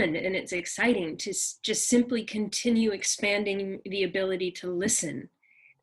[0.00, 1.32] and it's fun and it's exciting to
[1.62, 5.28] just simply continue expanding the ability to listen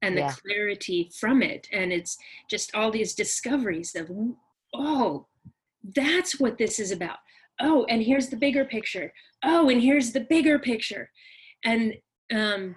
[0.01, 0.33] and the yeah.
[0.45, 1.67] clarity from it.
[1.71, 2.17] And it's
[2.49, 4.09] just all these discoveries of
[4.73, 5.27] oh
[5.95, 7.17] that's what this is about.
[7.59, 9.13] Oh and here's the bigger picture.
[9.43, 11.09] Oh and here's the bigger picture.
[11.63, 11.93] And
[12.33, 12.75] um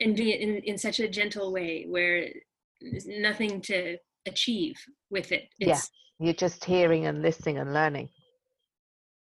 [0.00, 2.28] and it in, in such a gentle way where
[2.80, 3.96] there's nothing to
[4.26, 4.76] achieve
[5.10, 5.48] with it.
[5.58, 5.80] It's, yeah
[6.20, 8.08] you're just hearing and listening and learning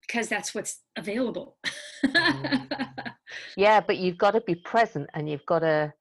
[0.01, 1.57] because that's what's available
[2.05, 2.67] mm.
[3.57, 5.93] yeah but you've got to be present and you've got to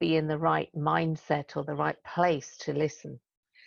[0.00, 3.18] be in the right mindset or the right place to listen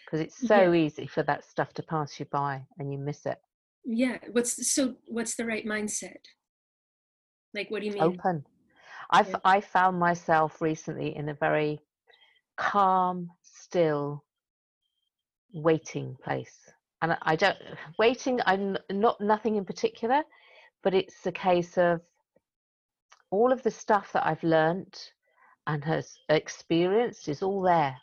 [0.05, 0.85] because it's so yeah.
[0.85, 3.39] easy for that stuff to pass you by and you miss it
[3.85, 6.17] yeah what's so what's the right mindset
[7.53, 8.43] like what do you mean open
[9.11, 9.37] i've yeah.
[9.45, 11.79] i found myself recently in a very
[12.57, 14.23] calm still
[15.53, 17.57] waiting place and i don't
[17.97, 20.23] waiting i'm not nothing in particular
[20.83, 22.01] but it's a case of
[23.31, 25.11] all of the stuff that i've learnt
[25.67, 27.95] and has experienced is all there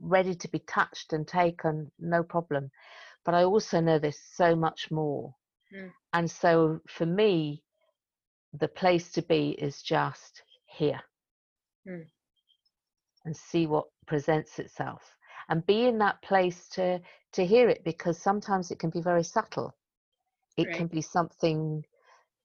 [0.00, 2.70] ready to be touched and taken no problem
[3.24, 5.34] but i also know there's so much more
[5.74, 5.90] mm.
[6.12, 7.62] and so for me
[8.58, 11.00] the place to be is just here
[11.88, 12.04] mm.
[13.24, 15.02] and see what presents itself
[15.48, 17.00] and be in that place to
[17.32, 19.74] to hear it because sometimes it can be very subtle
[20.56, 20.76] it right.
[20.76, 21.84] can be something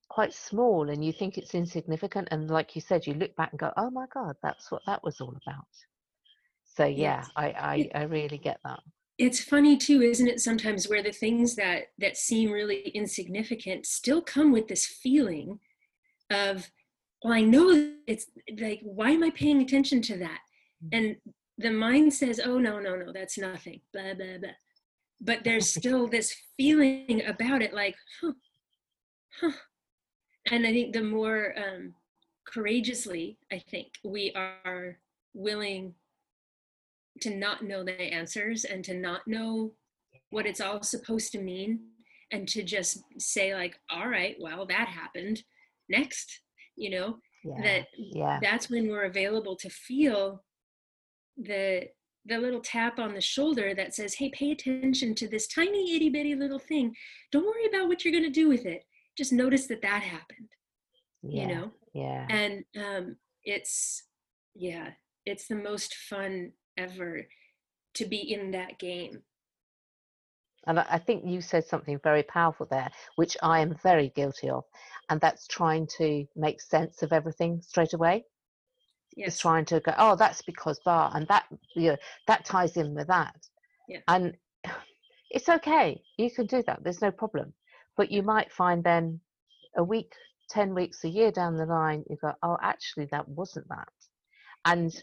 [0.10, 3.60] quite small and you think it's insignificant and like you said you look back and
[3.60, 5.68] go oh my god that's what that was all about
[6.64, 7.30] so yeah yes.
[7.36, 8.80] I, I i really get that
[9.18, 14.22] it's funny too isn't it sometimes where the things that that seem really insignificant still
[14.22, 15.60] come with this feeling
[16.32, 16.70] of
[17.24, 18.28] well i know it's
[18.60, 20.40] like why am i paying attention to that
[20.84, 20.90] mm.
[20.94, 21.16] and
[21.58, 24.52] the mind says oh no no no that's nothing blah blah blah
[25.22, 28.32] but there's still this feeling about it like huh,
[29.40, 29.52] huh.
[30.52, 31.94] and i think the more um,
[32.46, 34.98] courageously i think we are
[35.34, 35.94] willing
[37.22, 39.72] to not know the answers and to not know
[40.30, 41.80] what it's all supposed to mean
[42.32, 45.42] and to just say like all right well that happened
[45.90, 46.42] next
[46.76, 48.40] you know yeah, that yeah.
[48.42, 50.44] that's when we're available to feel
[51.38, 51.88] the
[52.28, 56.10] the little tap on the shoulder that says hey pay attention to this tiny itty
[56.10, 56.94] bitty little thing
[57.32, 58.84] don't worry about what you're going to do with it
[59.18, 60.50] just notice that that happened
[61.24, 64.04] yeah, you know yeah and um it's
[64.56, 64.90] yeah
[65.26, 67.28] it's the most fun ever
[67.96, 69.22] to be in that game.
[70.66, 74.64] And I think you said something very powerful there, which I am very guilty of,
[75.10, 78.26] and that's trying to make sense of everything straight away.
[79.18, 79.30] Yes.
[79.30, 81.46] It's trying to go, oh, that's because bar, and that
[81.76, 81.98] you know,
[82.28, 83.36] that ties in with that.
[83.90, 84.00] Yeah.
[84.08, 84.38] And
[85.32, 86.84] it's okay, you can do that.
[86.84, 87.54] There's no problem.
[87.98, 89.20] But you might find then
[89.76, 90.14] a week,
[90.50, 93.90] ten weeks, a year down the line, you go, oh, actually, that wasn't that.
[94.66, 94.94] And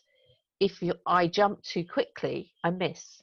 [0.61, 3.21] if you, I jump too quickly, I miss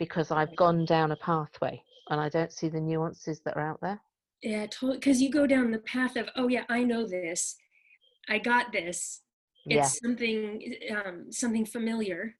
[0.00, 3.80] because I've gone down a pathway and I don't see the nuances that are out
[3.80, 4.00] there.
[4.42, 4.98] Yeah, totally.
[4.98, 7.56] Because you go down the path of, oh yeah, I know this,
[8.28, 9.20] I got this.
[9.66, 10.08] It's yeah.
[10.08, 12.36] something, um, something familiar,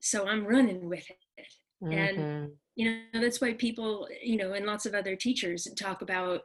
[0.00, 1.46] so I'm running with it.
[1.82, 1.92] Mm-hmm.
[1.92, 6.42] And you know that's why people, you know, and lots of other teachers talk about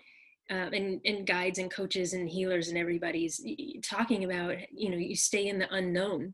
[0.52, 3.40] uh, and, and guides and coaches and healers and everybody's
[3.84, 6.34] talking about you know you stay in the unknown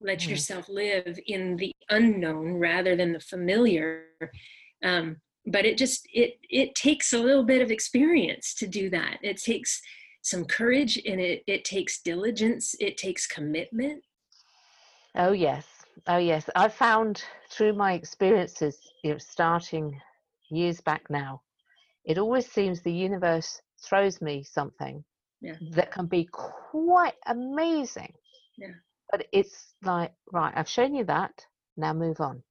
[0.00, 0.30] let mm-hmm.
[0.30, 4.06] yourself live in the unknown rather than the familiar
[4.84, 9.18] um, but it just it it takes a little bit of experience to do that
[9.22, 9.80] it takes
[10.22, 14.02] some courage and it it takes diligence it takes commitment.
[15.16, 15.66] Oh yes.
[16.06, 16.48] Oh yes.
[16.56, 20.00] I found through my experiences you know, starting
[20.50, 21.42] years back now
[22.04, 25.04] it always seems the universe throws me something
[25.40, 25.54] yeah.
[25.72, 28.12] that can be quite amazing.
[28.56, 28.74] Yeah.
[29.10, 31.44] But it's like right i've shown you that.
[31.76, 32.42] Now move on.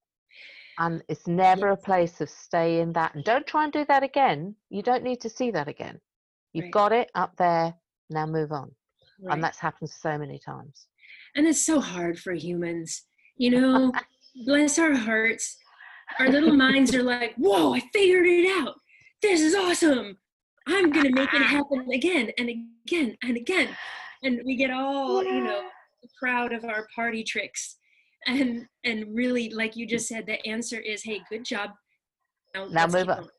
[0.77, 1.79] And it's never yes.
[1.79, 3.13] a place of stay in that.
[3.15, 4.55] And don't try and do that again.
[4.69, 6.01] You don't need to see that again
[6.53, 6.71] you've right.
[6.71, 7.73] got it up there
[8.09, 8.71] now move on
[9.21, 9.33] right.
[9.33, 10.87] and that's happened so many times
[11.35, 13.03] and it's so hard for humans
[13.37, 13.91] you know
[14.45, 15.57] bless our hearts
[16.19, 18.75] our little minds are like whoa i figured it out
[19.21, 20.17] this is awesome
[20.67, 23.69] i'm gonna make it happen again and again and again
[24.23, 25.33] and we get all yeah.
[25.33, 25.61] you know
[26.19, 27.77] proud of our party tricks
[28.27, 31.71] and and really like you just said the answer is hey good job
[32.53, 33.19] now, now move on.
[33.19, 33.29] on.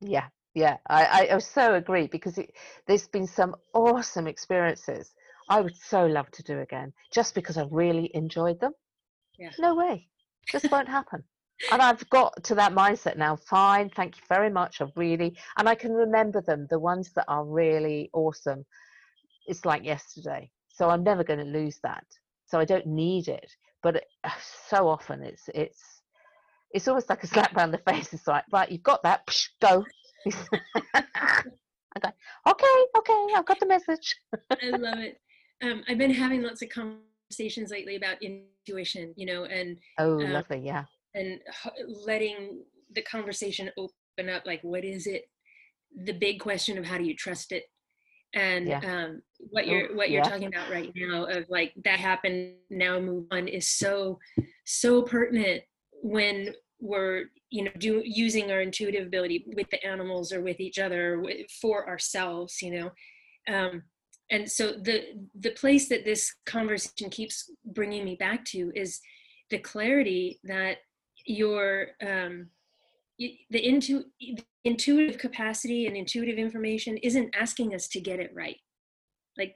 [0.00, 2.52] yeah yeah I, I so agree because it,
[2.86, 5.14] there's been some awesome experiences
[5.48, 8.72] i would so love to do again just because i really enjoyed them
[9.38, 10.08] yeah no way
[10.50, 11.22] just won't happen
[11.72, 13.36] and I've got to that mindset now.
[13.36, 14.80] Fine, thank you very much.
[14.80, 18.64] I really, and I can remember them, the ones that are really awesome.
[19.46, 20.50] It's like yesterday.
[20.68, 22.04] So I'm never going to lose that.
[22.46, 23.50] So I don't need it.
[23.82, 24.04] But it,
[24.68, 25.82] so often it's, it's,
[26.72, 28.12] it's almost like a slap round the face.
[28.12, 29.84] It's like, right, you've got that, Psh, go.
[30.96, 32.12] okay,
[32.46, 34.16] okay, okay, I've got the message.
[34.50, 35.18] I love it.
[35.62, 40.32] Um, I've been having lots of conversations lately about intuition, you know, and oh, um,
[40.32, 40.84] lovely, yeah
[41.16, 41.40] and
[42.06, 42.62] letting
[42.94, 45.24] the conversation open up like what is it
[46.04, 47.64] the big question of how do you trust it
[48.34, 48.80] and yeah.
[48.80, 50.30] um, what you're what you're yeah.
[50.30, 54.18] talking about right now of like that happened now move on is so
[54.66, 55.62] so pertinent
[56.02, 60.78] when we're you know do using our intuitive ability with the animals or with each
[60.78, 61.22] other
[61.60, 62.90] for ourselves you know
[63.54, 63.82] um,
[64.30, 65.04] and so the
[65.38, 69.00] the place that this conversation keeps bringing me back to is
[69.50, 70.78] the clarity that
[71.26, 72.48] your um,
[73.18, 74.04] the intu-
[74.64, 78.56] intuitive capacity and intuitive information isn't asking us to get it right
[79.38, 79.54] like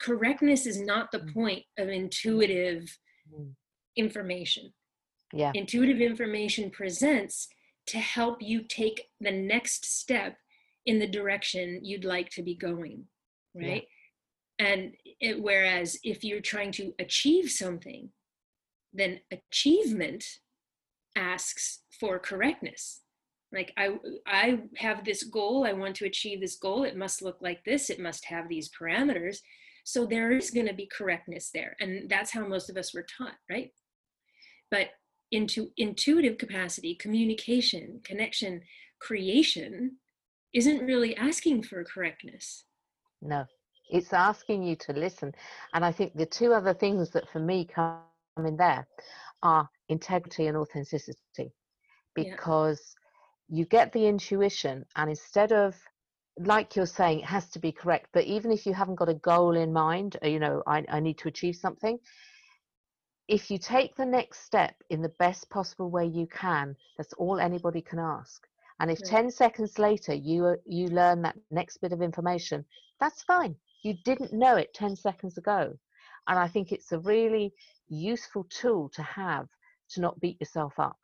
[0.00, 1.34] correctness is not the mm.
[1.34, 2.96] point of intuitive
[3.32, 3.50] mm.
[3.96, 4.72] information
[5.32, 5.52] yeah.
[5.54, 7.48] Intuitive information presents
[7.88, 10.36] to help you take the next step
[10.86, 13.04] in the direction you'd like to be going
[13.54, 13.86] right?
[14.58, 14.66] Yeah.
[14.66, 18.10] and it, whereas if you're trying to achieve something
[18.92, 20.24] then achievement
[21.16, 23.02] asks for correctness.
[23.52, 23.90] Like i
[24.26, 27.90] i have this goal i want to achieve this goal it must look like this
[27.90, 29.38] it must have these parameters.
[29.84, 33.06] So there is going to be correctness there and that's how most of us were
[33.18, 33.70] taught right?
[34.70, 34.88] But
[35.36, 38.62] into intuitive capacity communication connection
[38.98, 39.96] creation
[40.52, 42.64] isn't really asking for correctness.
[43.20, 43.44] No
[43.90, 45.32] it's asking you to listen.
[45.74, 48.00] And i think the two other things that for me come
[48.38, 48.86] in there
[49.42, 51.52] are integrity and authenticity.
[52.14, 52.94] Because
[53.48, 53.58] yeah.
[53.58, 55.74] you get the intuition and instead of
[56.38, 59.14] like you're saying it has to be correct but even if you haven't got a
[59.14, 61.98] goal in mind uh, you know I, I need to achieve something
[63.28, 67.40] if you take the next step in the best possible way you can that's all
[67.40, 68.46] anybody can ask.
[68.78, 72.64] And if 10 seconds later you uh, you learn that next bit of information
[73.00, 73.56] that's fine.
[73.82, 75.76] You didn't know it 10 seconds ago.
[76.28, 77.52] And i think it's a really
[77.88, 79.48] useful tool to have
[79.90, 80.98] to not beat yourself up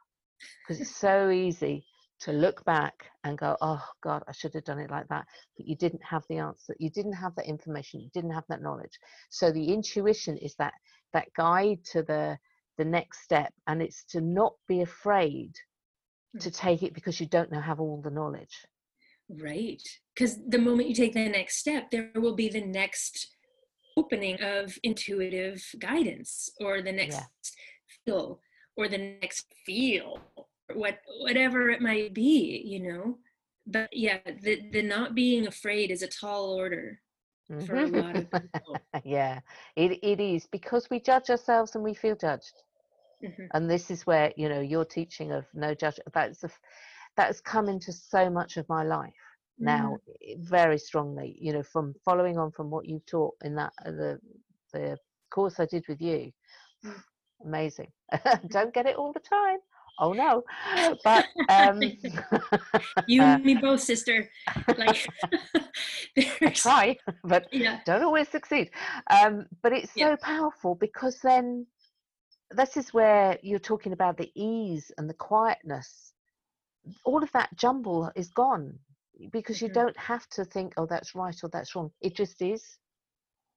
[0.62, 1.84] because it's so easy
[2.18, 5.24] to look back and go oh god i should have done it like that
[5.56, 6.74] but you didn't have the answer.
[6.78, 8.00] You didn't have that information.
[8.00, 8.98] You didn't have that knowledge.
[9.30, 10.74] So the intuition is that
[11.12, 12.38] that guide to the
[12.78, 15.54] the next step and it's to not be afraid
[16.40, 16.56] to mm.
[16.56, 18.64] take it because you don't know have all the knowledge
[19.40, 19.82] right
[20.14, 23.28] because the moment you take the next step there will be the next
[23.96, 27.24] opening of intuitive guidance or the next yeah.
[28.04, 28.40] feel
[28.76, 30.18] or the next feel
[30.74, 33.18] what whatever it might be you know
[33.66, 37.00] but yeah the the not being afraid is a tall order
[37.66, 38.40] for a lot of people
[39.04, 39.40] yeah
[39.76, 42.62] it, it is because we judge ourselves and we feel judged
[43.22, 43.44] mm-hmm.
[43.54, 46.50] and this is where you know your teaching of no judge that's a,
[47.16, 49.12] that has come into so much of my life
[49.58, 50.38] now mm.
[50.38, 54.18] very strongly you know from following on from what you taught in that uh, the
[54.72, 54.96] the
[55.30, 56.30] course i did with you
[56.84, 56.94] mm.
[57.44, 57.90] amazing
[58.48, 59.58] don't get it all the time
[59.98, 60.44] oh no.
[61.04, 61.82] But um
[63.06, 64.28] you and me both sister.
[64.76, 65.06] Like
[66.18, 67.80] i try but yeah.
[67.84, 68.70] don't always succeed.
[69.10, 70.10] Um but it's yeah.
[70.10, 71.66] so powerful because then
[72.50, 76.12] this is where you're talking about the ease and the quietness.
[77.04, 78.78] All of that jumble is gone
[79.30, 79.66] because mm-hmm.
[79.66, 81.90] you don't have to think oh that's right or that's wrong.
[82.00, 82.78] It just is.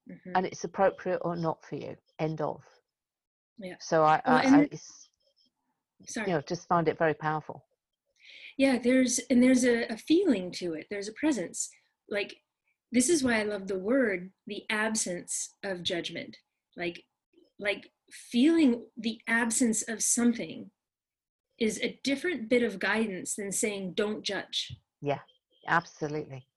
[0.08, 0.34] Mm-hmm.
[0.36, 1.96] and it's appropriate or not for you.
[2.20, 2.64] End of.
[3.58, 3.76] Yeah.
[3.80, 4.70] So i, well, I, I
[6.08, 6.28] sorry.
[6.30, 7.64] you know just find it very powerful.
[8.58, 10.88] Yeah there's and there's a, a feeling to it.
[10.90, 11.70] There's a presence.
[12.10, 12.36] Like
[12.92, 16.38] this is why i love the word the absence of judgment.
[16.78, 17.04] Like
[17.60, 20.70] like feeling the absence of something
[21.60, 24.76] is a different bit of guidance than saying don't judge.
[25.02, 25.20] Yeah
[25.68, 26.48] absolutely.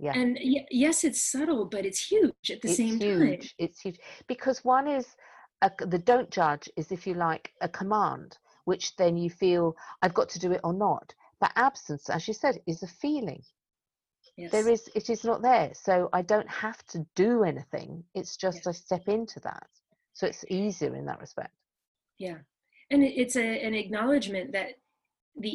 [0.00, 0.12] Yeah.
[0.14, 3.40] And y- yes it's subtle but it's huge at the it's same huge.
[3.40, 3.98] time it's huge.
[4.26, 5.06] Because one is
[5.62, 10.18] a, the don't judge is if you like a command which then you feel i've
[10.20, 11.14] got to do it or not.
[11.40, 13.42] But absence as you said is a feeling.
[14.36, 14.52] Yes.
[14.52, 15.70] there is it is not there.
[15.86, 18.04] So i don't have to do anything.
[18.14, 19.68] It's just i step into that.
[20.12, 21.54] So it's easier in that respect.
[22.18, 22.38] Yeah.
[22.90, 24.70] And it's a, an acknowledgement that
[25.44, 25.54] the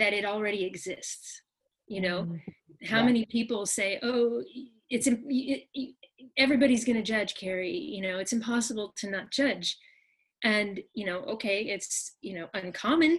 [0.00, 1.42] that it already exists
[1.86, 2.18] you know?
[2.22, 2.86] Mm-hmm.
[2.92, 3.08] how yeah.
[3.10, 4.42] many people say oh
[4.90, 5.94] it's it,
[6.36, 8.18] everybody's going to judge carrie you know?
[8.22, 9.78] It's impossible to not judge
[10.44, 13.18] and you know okay it's you know uncommon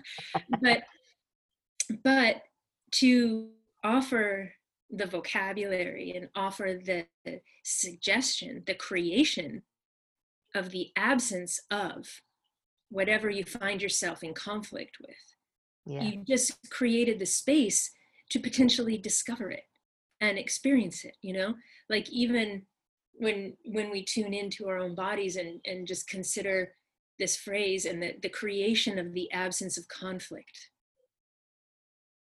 [0.62, 0.82] but
[2.02, 2.42] but
[2.92, 3.48] to
[3.84, 4.52] offer
[4.90, 7.04] the vocabulary and offer the
[7.64, 9.62] suggestion the creation
[10.54, 12.06] of the absence of
[12.88, 15.16] whatever you find yourself in conflict with
[15.84, 16.02] yeah.
[16.02, 17.90] you just created the space
[18.30, 19.64] to potentially discover it
[20.20, 21.54] and experience it you know
[21.90, 22.62] like even
[23.18, 26.72] when when we tune into our own bodies and and just consider
[27.18, 30.70] this phrase and the, the creation of the absence of conflict.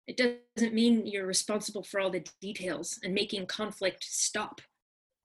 [0.08, 4.62] It doesn't mean you're responsible for all the details and making conflict stop.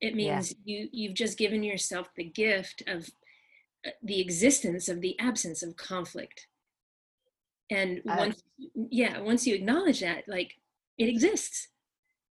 [0.01, 0.79] It means yeah.
[0.79, 3.09] you you've just given yourself the gift of
[3.87, 6.47] uh, the existence of the absence of conflict.
[7.71, 8.43] And once
[8.75, 10.55] yeah once you acknowledge that like
[10.99, 11.69] it exists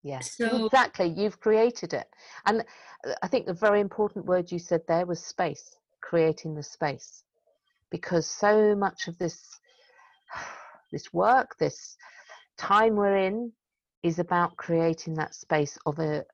[0.07, 1.09] Yes, so, exactly.
[1.09, 2.07] You've created it.
[2.47, 2.61] And
[3.05, 7.25] uh, I think the very important word you said there was space, creating the space.
[7.91, 9.59] Because so much of this
[10.93, 11.97] this work, this
[12.57, 13.53] time we're in
[14.05, 16.25] is about creating that space of a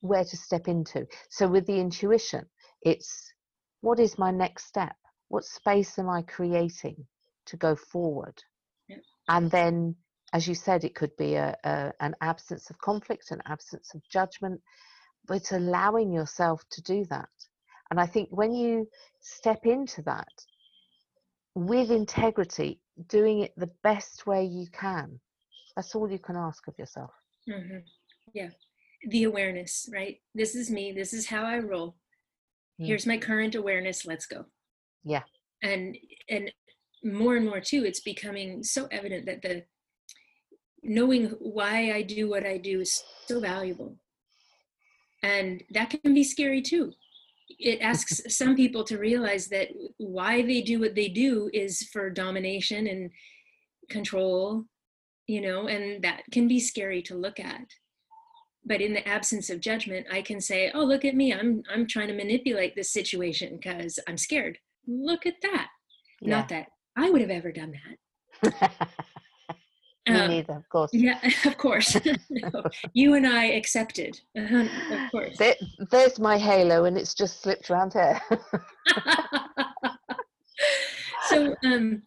[0.00, 1.04] where to step into.
[1.28, 2.46] So with the intuition,
[2.82, 3.32] it's
[3.80, 4.94] what is my next step?
[5.26, 7.04] What space am I creating
[7.46, 8.40] to go forward?
[8.88, 8.98] Yeah.
[9.28, 9.96] And then
[10.32, 14.02] as you said, it could be a, a, an absence of conflict, an absence of
[14.08, 14.60] judgment,
[15.26, 17.28] but allowing yourself to do that.
[17.90, 18.88] And I think when you
[19.20, 20.28] step into that
[21.54, 25.18] with integrity, doing it the best way you can,
[25.74, 27.10] that's all you can ask of yourself.
[27.48, 27.78] Mm-hmm.
[28.34, 28.50] Yeah.
[29.08, 30.16] The awareness, right?
[30.34, 30.92] This is me.
[30.92, 31.88] This is how I roll.
[31.88, 32.84] Mm-hmm.
[32.84, 34.04] Here's my current awareness.
[34.04, 34.44] Let's go.
[35.04, 35.22] Yeah.
[35.62, 35.96] And,
[36.28, 36.52] and
[37.02, 39.64] more and more too, it's becoming so evident that the
[40.82, 43.96] knowing why I do what I do is so valuable.
[45.22, 46.92] And that can be scary too.
[47.58, 52.10] It asks some people to realize that why they do what they do is for
[52.10, 53.10] domination and
[53.90, 54.64] control,
[55.26, 57.66] you know, and that can be scary to look at.
[58.64, 61.32] But in the absence of judgment, I can say, "Oh, look at me!
[61.32, 64.58] I'm I'm trying to manipulate this situation because I'm scared.
[64.86, 65.68] Look at that!
[66.20, 66.36] Yeah.
[66.36, 68.90] Not that I would have ever done that."
[70.08, 70.90] Me um, neither, of course.
[70.92, 71.96] Yeah, of course.
[72.30, 72.62] no,
[72.92, 75.36] you and I accepted, uh-huh, of course.
[75.36, 75.54] There,
[75.90, 78.20] there's my halo, and it's just slipped around here.
[81.28, 82.02] so, um,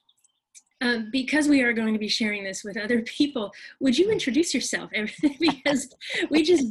[0.81, 4.53] um, because we are going to be sharing this with other people, would you introduce
[4.53, 4.89] yourself?
[5.39, 5.93] because
[6.29, 6.67] we just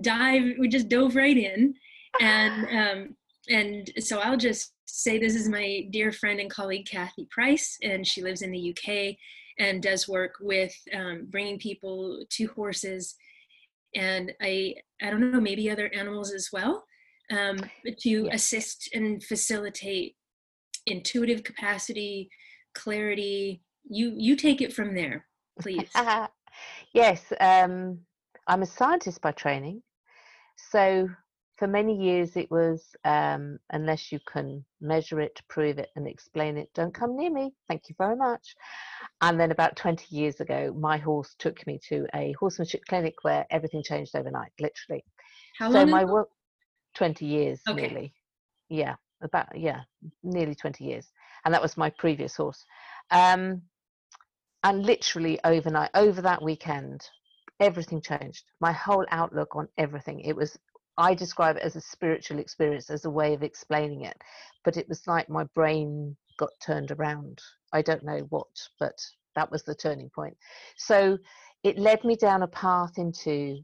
[0.00, 1.74] dive, we just dove right in,
[2.20, 3.16] and um,
[3.48, 8.06] and so I'll just say this is my dear friend and colleague Kathy Price, and
[8.06, 9.16] she lives in the UK
[9.58, 13.16] and does work with um, bringing people to horses
[13.94, 16.84] and I I don't know maybe other animals as well
[17.30, 17.58] um,
[18.00, 18.34] to yeah.
[18.34, 20.16] assist and facilitate
[20.86, 22.28] intuitive capacity,
[22.74, 23.62] clarity.
[23.88, 25.26] You you take it from there,
[25.60, 25.90] please.
[26.94, 27.98] yes, um,
[28.46, 29.82] I'm a scientist by training,
[30.56, 31.08] so
[31.58, 36.56] for many years it was um, unless you can measure it prove it and explain
[36.56, 37.52] it don't come near me.
[37.66, 38.54] Thank you very much.
[39.20, 43.44] And then about 20 years ago my horse took me to a horsemanship clinic where
[43.50, 45.04] everything changed overnight literally.
[45.58, 46.28] How so my work
[46.94, 47.80] 20 years okay.
[47.80, 48.12] nearly.
[48.68, 49.80] Yeah about yeah
[50.22, 51.08] nearly 20 years.
[51.44, 52.64] And that was my previous horse.
[53.10, 53.62] Um,
[54.62, 57.02] and literally overnight over that weekend
[57.60, 58.44] everything changed.
[58.60, 60.56] My whole outlook on everything it was
[60.98, 64.16] I describe it as a spiritual experience, as a way of explaining it.
[64.64, 67.40] But it was like my brain got turned around.
[67.72, 68.48] I don't know what,
[68.80, 68.98] but
[69.36, 70.36] that was the turning point.
[70.76, 71.16] So
[71.62, 73.58] it led me down a path into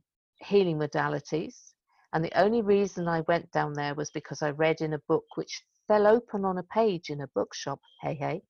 [0.45, 1.73] healing modalities.
[2.12, 5.25] And the only reason I went down there was because I read in a book
[5.35, 8.43] which fell open on a page in a bookshop, hey, hey,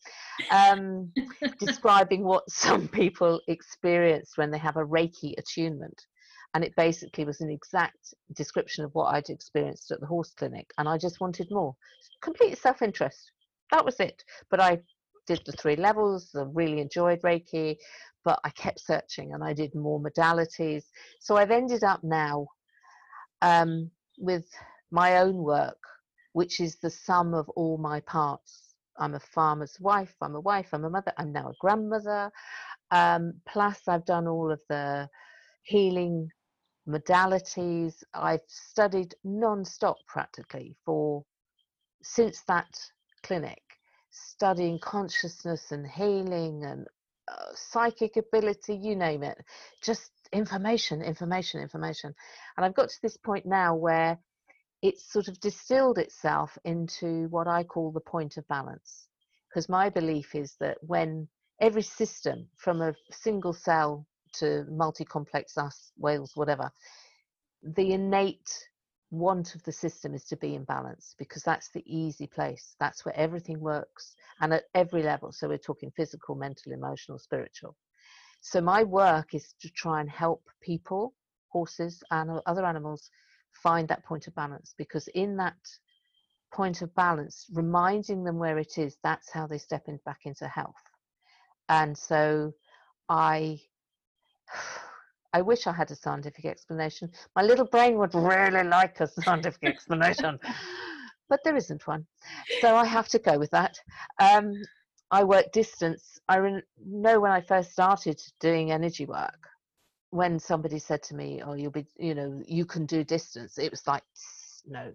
[0.51, 1.11] um,
[1.59, 5.99] describing what some people experience when they have a Reiki attunement
[6.55, 10.71] and it basically was an exact description of what I'd experienced at the horse clinic,
[10.79, 11.75] and I just wanted more.
[12.23, 13.33] Complete self interest.
[13.73, 14.23] That was it.
[14.51, 14.79] But I
[15.27, 17.77] did the three levels, I really enjoyed Reiki,
[18.25, 20.85] but I kept searching and I did more modalities.
[21.21, 22.47] So I've ended up now
[23.43, 24.47] um, with
[24.91, 25.79] my own work,
[26.33, 28.75] which is the sum of all my parts.
[28.99, 32.31] I'm a farmer's wife, I'm a wife, I'm a mother, I'm now a grandmother.
[32.91, 35.09] Um, plus, I've done all of the
[35.65, 36.29] healing
[36.89, 38.03] modalities.
[38.13, 41.25] I've studied non-stop practically for
[42.03, 42.79] since that
[43.23, 43.63] clinic,
[44.11, 46.87] studying consciousness and healing and
[47.27, 49.39] uh, psychic ability, you name it,
[49.83, 52.15] just information, information, information.
[52.57, 54.19] And I've got to this point now where
[54.83, 59.09] it's sort of distilled itself into what I call the point of balance.
[59.49, 61.29] Because my belief is that when
[61.61, 64.07] every system, from a single cell
[64.39, 66.71] to multi complex us, whales, whatever,
[67.63, 67.93] the mm.
[67.93, 68.69] innate
[69.11, 72.75] want of the system is to be in balance because that's the easy place.
[72.81, 75.33] That's where everything works and at every level.
[75.33, 77.77] So we're talking physical, mental, emotional, spiritual.
[78.41, 81.15] So my work is to try and help people,
[81.49, 83.11] horses, and other animals
[83.63, 85.57] find that point of balance because in that
[86.53, 90.47] point of balance, reminding them where it is, that's how they step in, back into
[90.47, 90.75] health.
[91.69, 92.53] And so
[93.09, 93.61] I
[95.33, 97.11] I wish I had a scientific explanation.
[97.35, 100.39] My little brain would really like a scientific explanation,
[101.29, 102.07] but there isn't one.
[102.61, 103.77] So I have to go with that.
[104.21, 104.63] Um,
[105.11, 106.21] I work distance.
[106.29, 109.49] I re- know when I first started doing energy work,
[110.11, 113.71] when somebody said to me, "Oh, you'll be, you know, you can do distance," it
[113.71, 114.05] was like,
[114.67, 114.93] no,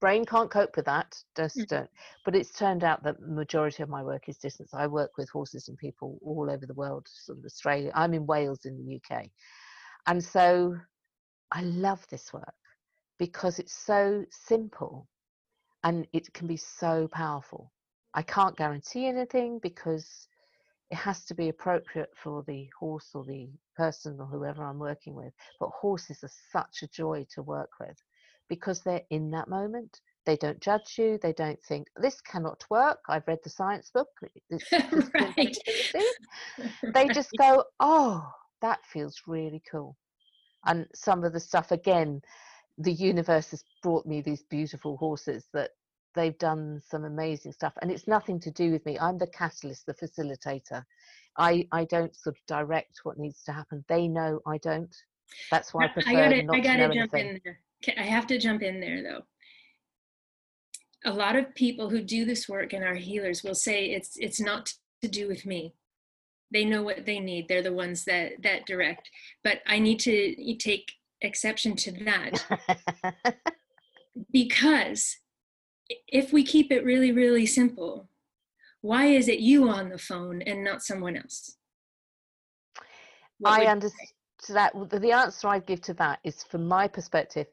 [0.00, 1.16] brain can't cope with that.
[1.36, 1.88] Just mm.
[2.24, 4.72] But it's turned out that majority of my work is distance.
[4.74, 7.92] I work with horses and people all over the world, sort of Australia.
[7.94, 9.26] I'm in Wales in the UK,
[10.06, 10.76] and so
[11.50, 12.54] I love this work
[13.18, 15.06] because it's so simple
[15.84, 17.72] and it can be so powerful.
[18.14, 20.28] I can't guarantee anything because
[20.90, 25.14] it has to be appropriate for the horse or the person or whoever I'm working
[25.14, 25.32] with.
[25.58, 27.96] But horses are such a joy to work with
[28.48, 30.00] because they're in that moment.
[30.24, 31.18] They don't judge you.
[31.20, 33.00] They don't think this cannot work.
[33.08, 34.08] I've read the science book.
[35.14, 35.56] right.
[36.94, 38.30] They just go, oh,
[38.60, 39.96] that feels really cool.
[40.66, 42.20] And some of the stuff, again,
[42.78, 45.70] the universe has brought me these beautiful horses that
[46.14, 47.72] they've done some amazing stuff.
[47.80, 48.98] And it's nothing to do with me.
[48.98, 50.84] I'm the catalyst, the facilitator.
[51.38, 53.84] I, I don't sort of direct what needs to happen.
[53.88, 54.94] They know I don't.
[55.50, 57.28] That's why I prefer I gotta, not I gotta jump anything.
[57.28, 57.58] in there.
[57.96, 59.22] I have to jump in there though.
[61.04, 64.40] A lot of people who do this work and are healers will say it's it's
[64.40, 65.74] not to do with me.
[66.52, 67.48] They know what they need.
[67.48, 69.10] They're the ones that that direct.
[69.42, 72.44] But i need to take exception to that.
[74.30, 75.18] Because
[76.06, 78.08] if we keep it really really simple
[78.82, 81.56] why is it you on the phone and not someone else?
[83.38, 84.08] What i understand
[84.48, 87.46] that the answer i give to that is from my perspective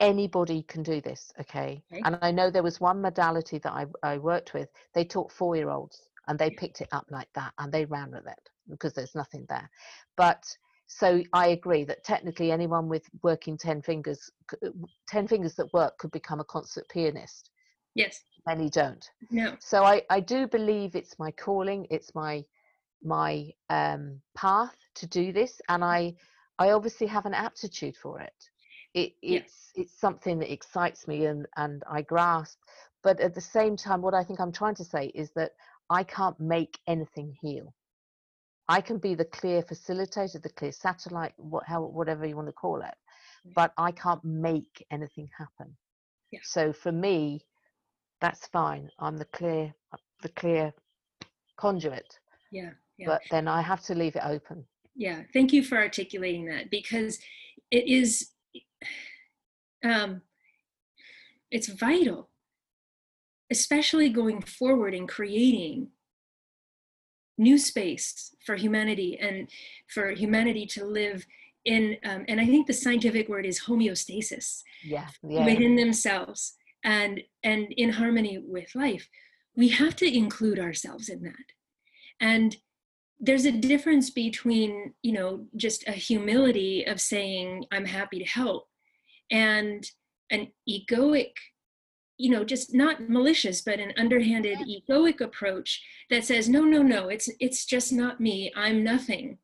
[0.00, 1.82] anybody can do this okay?
[1.92, 5.32] okay, and i know there was one modality that i, I worked with they taught
[5.32, 8.50] four year olds and they picked it up like that and they ran with it
[8.68, 9.68] because there's nothing there.
[10.16, 10.44] But
[10.88, 14.30] so i agree that technically anyone with working 10 fingers
[14.64, 14.68] uh,
[15.08, 17.50] 10 fingers that work could become a concert pianist.
[17.94, 18.22] Yes.
[18.46, 19.10] Many don't.
[19.30, 22.44] No so i i do believe it's my calling it's my
[23.02, 26.14] my um path to do this and i
[26.60, 28.50] i obviously have an aptitude for it
[28.96, 29.72] it it's yes.
[29.76, 32.58] it's something that excites me and and i grasp
[33.04, 35.52] but at the same time what i think i'm trying to say is that
[35.90, 37.72] I can't make anything heal.
[38.68, 42.52] I can be the clear facilitator, the clear satellite, what, how, whatever you want to
[42.52, 42.94] call it,
[43.54, 45.76] but I can't make anything happen.
[46.32, 46.40] Yeah.
[46.42, 47.42] So for me,
[48.20, 48.90] that's fine.
[48.98, 49.72] I'm the clear,
[50.22, 50.72] the clear
[51.56, 52.18] conduit.
[52.50, 53.06] Yeah, yeah.
[53.06, 54.64] But then I have to leave it open.
[54.96, 55.22] Yeah.
[55.32, 57.20] Thank you for articulating that because
[57.70, 58.30] it is,
[59.84, 60.22] um,
[61.50, 62.30] it's vital
[63.50, 65.88] especially going forward in creating
[67.38, 69.48] new space for humanity and
[69.86, 71.24] for humanity to live
[71.64, 74.62] in um, and i think the scientific word is homeostasis.
[74.82, 75.44] Yeah, yeah.
[75.44, 79.08] within themselves and and in harmony with life.
[79.56, 81.52] We have to include ourselves in that.
[82.20, 82.56] And
[83.18, 88.68] there's a difference between you know just a humility of saying i'm happy to help
[89.30, 89.86] and
[90.30, 91.32] an egoic
[92.18, 97.08] you know just not malicious but an underhanded egoic approach that says no no no
[97.08, 98.52] it's it's just not me.
[98.56, 99.38] I'm nothing.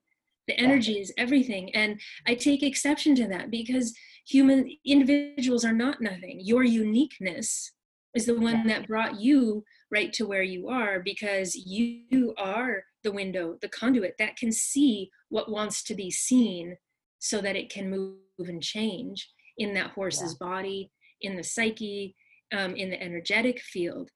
[0.48, 1.74] The energy is everything.
[1.74, 3.94] And i take exception to that because
[4.26, 6.40] human individuals are not nothing.
[6.42, 7.72] Your uniqueness
[8.14, 13.12] is the one that brought you right to where you are because you are the
[13.12, 16.76] window the conduit that can see what wants to be seen
[17.18, 20.46] so that it can move and change in that horse's yeah.
[20.46, 22.14] body in the psyche
[22.52, 24.10] um, in the energetic field.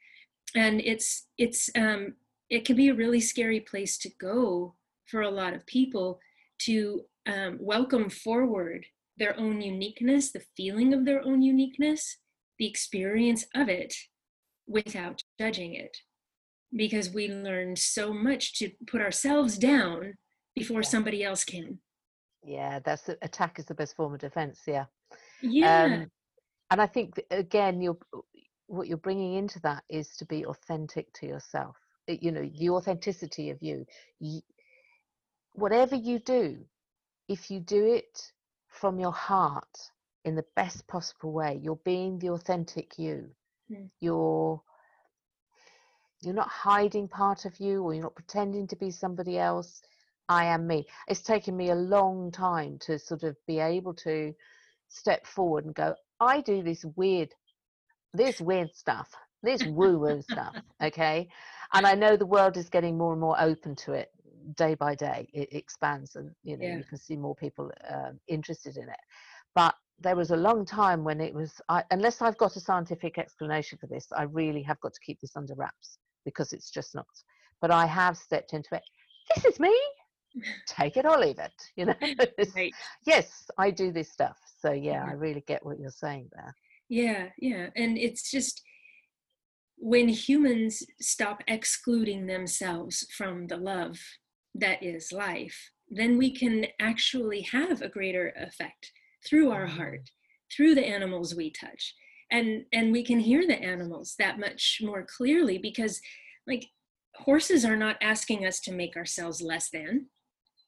[0.54, 2.14] And it's it's um,
[2.50, 4.74] it can be a really scary place to go
[5.06, 6.20] for a lot of people
[6.60, 8.86] to um, welcome forward
[9.18, 12.18] their own uniqueness the feeling of their own uniqueness
[12.58, 13.94] the experience of it
[14.66, 15.96] without judging it.
[16.74, 20.14] Because we learn so much to put ourselves down
[20.54, 21.78] before somebody else can.
[22.42, 24.84] Yeah that's the attack is the best form of defense yeah
[25.42, 26.10] yeah um,
[26.70, 27.98] and I think again, you're
[28.66, 31.76] what you're bringing into that is to be authentic to yourself.
[32.08, 33.86] You know, the authenticity of you.
[34.18, 34.40] you
[35.52, 36.58] whatever you do,
[37.28, 38.32] if you do it
[38.68, 39.78] from your heart
[40.24, 43.30] in the best possible way, you're being the authentic you.
[43.70, 43.88] Mm.
[44.00, 44.60] You're
[46.20, 49.82] you're not hiding part of you or you're not pretending to be somebody else.
[50.28, 50.86] I am me.
[51.06, 54.34] It's taken me a long time to sort of be able to
[54.88, 57.32] step forward and go, I do this weird,
[58.14, 59.10] this weird stuff,
[59.42, 61.28] this woo woo stuff, okay?
[61.72, 64.10] And I know the world is getting more and more open to it
[64.56, 65.28] day by day.
[65.32, 66.76] It expands and, you know, yeah.
[66.76, 69.00] you can see more people um, interested in it.
[69.54, 73.18] But there was a long time when it was, I, unless I've got a scientific
[73.18, 76.94] explanation for this, I really have got to keep this under wraps because it's just
[76.94, 77.06] not.
[77.60, 78.82] But I have stepped into it.
[79.34, 79.74] This is me.
[80.66, 81.54] Take it or leave it.
[81.76, 81.94] You know.
[82.54, 82.72] right.
[83.06, 84.36] Yes, I do this stuff.
[84.66, 86.54] So yeah, I really get what you're saying there.
[86.88, 88.62] Yeah, yeah, and it's just
[89.76, 93.98] when humans stop excluding themselves from the love
[94.54, 98.92] that is life, then we can actually have a greater effect
[99.28, 99.76] through our mm-hmm.
[99.76, 100.10] heart,
[100.54, 101.94] through the animals we touch
[102.30, 106.00] and and we can hear the animals that much more clearly because
[106.46, 106.66] like
[107.14, 110.06] horses are not asking us to make ourselves less than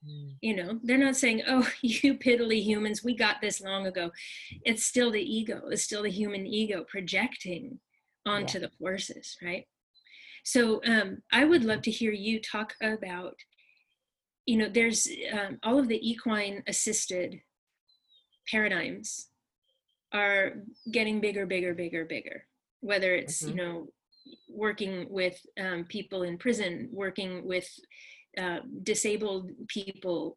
[0.06, 0.34] mm.
[0.40, 4.10] you know they're not saying oh you piddly humans we got this long ago
[4.64, 7.78] it's still the ego it's still the human ego projecting
[8.26, 8.66] onto yeah.
[8.66, 9.66] the horses right
[10.44, 13.34] so um, i would love to hear you talk about
[14.46, 17.40] you know there's um, all of the equine assisted
[18.50, 19.28] paradigms
[20.12, 20.52] are
[20.90, 22.44] getting bigger, bigger, bigger, bigger.
[22.80, 23.50] Whether it's mm-hmm.
[23.50, 23.88] you know
[24.48, 27.68] working with um, people in prison, working with
[28.38, 30.36] uh, disabled people.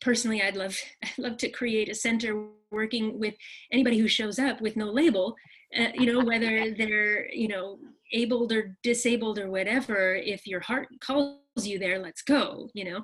[0.00, 3.34] Personally, I'd love I'd love to create a center working with
[3.72, 5.36] anybody who shows up with no label.
[5.78, 7.78] Uh, you know whether they're you know
[8.12, 10.14] abled or disabled or whatever.
[10.14, 12.70] If your heart calls you there, let's go.
[12.74, 13.00] You know.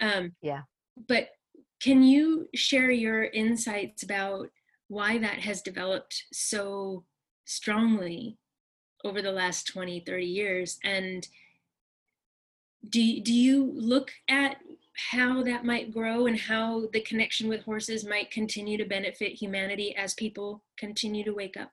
[0.00, 0.62] Um, yeah.
[1.08, 1.28] But
[1.80, 4.48] can you share your insights about
[4.88, 7.04] why that has developed so
[7.44, 8.38] strongly
[9.04, 11.28] over the last 20 30 years and
[12.88, 14.56] do, do you look at
[15.12, 19.94] how that might grow and how the connection with horses might continue to benefit humanity
[19.96, 21.70] as people continue to wake up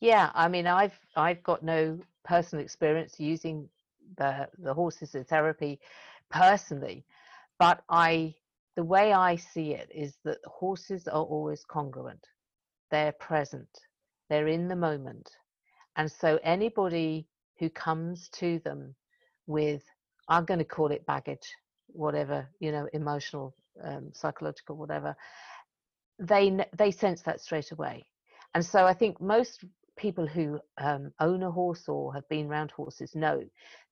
[0.00, 3.68] yeah i mean i've i've got no personal experience using
[4.16, 5.78] the the horses as therapy
[6.30, 7.04] personally
[7.58, 8.34] but i
[8.76, 12.26] the way I see it is that horses are always congruent.
[12.90, 13.68] They're present.
[14.30, 15.30] They're in the moment.
[15.96, 17.26] And so anybody
[17.58, 18.94] who comes to them
[19.46, 19.82] with,
[20.28, 21.54] I'm going to call it baggage,
[21.86, 25.16] whatever, you know, emotional, um, psychological, whatever,
[26.18, 28.06] they, they sense that straight away.
[28.54, 29.64] And so I think most
[29.96, 33.42] people who um, own a horse or have been around horses know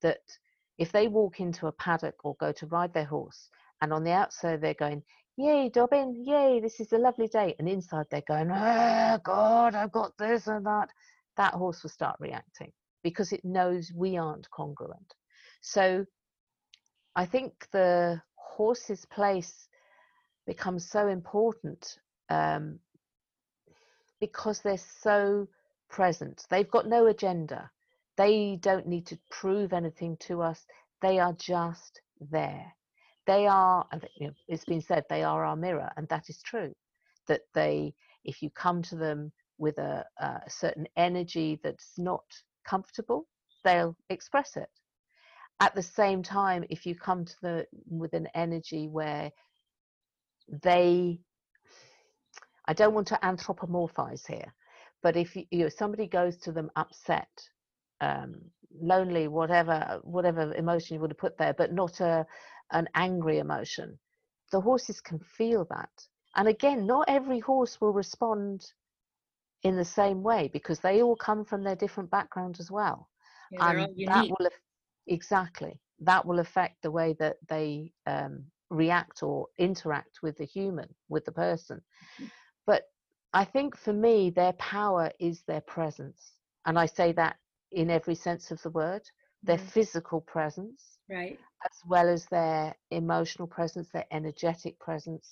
[0.02, 0.20] that
[0.78, 3.50] if they walk into a paddock or go to ride their horse
[3.82, 5.02] and on the outside they're going
[5.37, 9.92] yay dobbin yay this is a lovely day and inside they're going oh god i've
[9.92, 10.88] got this and that
[11.37, 15.14] that horse will start reacting because it knows we aren't congruent
[15.60, 16.04] so
[17.16, 19.68] i think the horse's place
[20.46, 21.98] becomes so important
[22.30, 22.78] um,
[24.20, 25.46] because they're so
[25.90, 27.70] present they've got no agenda
[28.16, 30.66] they don't need to prove anything to us
[31.02, 32.74] they are just there
[33.28, 36.72] they are, you know, it's been said, they are our mirror, and that is true.
[37.28, 37.92] That they,
[38.24, 42.24] if you come to them with a, a certain energy that's not
[42.66, 43.26] comfortable,
[43.64, 44.70] they'll express it.
[45.60, 49.32] At the same time, if you come to them with an energy where
[50.62, 51.20] they,
[52.66, 54.54] I don't want to anthropomorphize here,
[55.02, 57.28] but if you, you know, somebody goes to them upset,
[58.00, 58.36] um,
[58.80, 62.24] lonely, whatever, whatever emotion you would have put there, but not a,
[62.72, 63.98] an angry emotion.
[64.52, 65.90] The horses can feel that.
[66.36, 68.64] And again, not every horse will respond
[69.64, 73.08] in the same way because they all come from their different background as well.
[73.50, 74.46] Yeah, and that will
[75.08, 80.88] exactly that will affect the way that they um, react or interact with the human,
[81.08, 81.80] with the person.
[82.14, 82.26] Mm-hmm.
[82.66, 82.84] But
[83.32, 86.32] I think for me, their power is their presence.
[86.66, 87.36] And I say that
[87.72, 89.02] in every sense of the word
[89.44, 89.70] their mm.
[89.70, 95.28] physical presence, right, as well as their emotional presence, their energetic presence.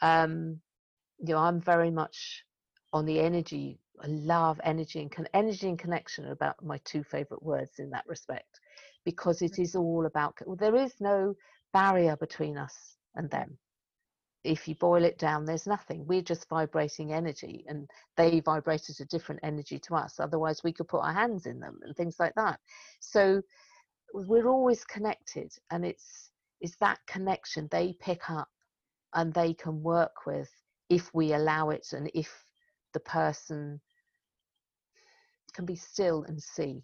[0.00, 0.60] Um,
[1.18, 2.44] you know, I'm very much
[2.92, 3.78] on the energy.
[4.02, 7.90] I love energy and con- energy and connection are about my two favorite words in
[7.90, 8.58] that respect,
[9.04, 9.62] because it mm-hmm.
[9.62, 10.38] is all about.
[10.46, 11.34] Well, there is no
[11.72, 13.58] barrier between us and them.
[14.44, 16.06] if you boil it down, there's nothing.
[16.06, 20.18] We're just vibrating energy, and they vibrated a different energy to us.
[20.18, 22.58] Otherwise, we could put our hands in them and things like that.
[23.00, 23.42] So
[24.14, 28.48] we're always connected, and it's it's that connection they pick up
[29.14, 30.50] and they can work with
[30.88, 32.30] if we allow it, and if
[32.94, 33.80] the person
[35.54, 36.82] can be still and see.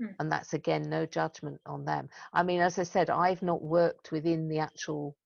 [0.00, 0.14] Mm.
[0.20, 2.08] And that's again no judgment on them.
[2.32, 5.16] I mean, as I said, I've not worked within the actual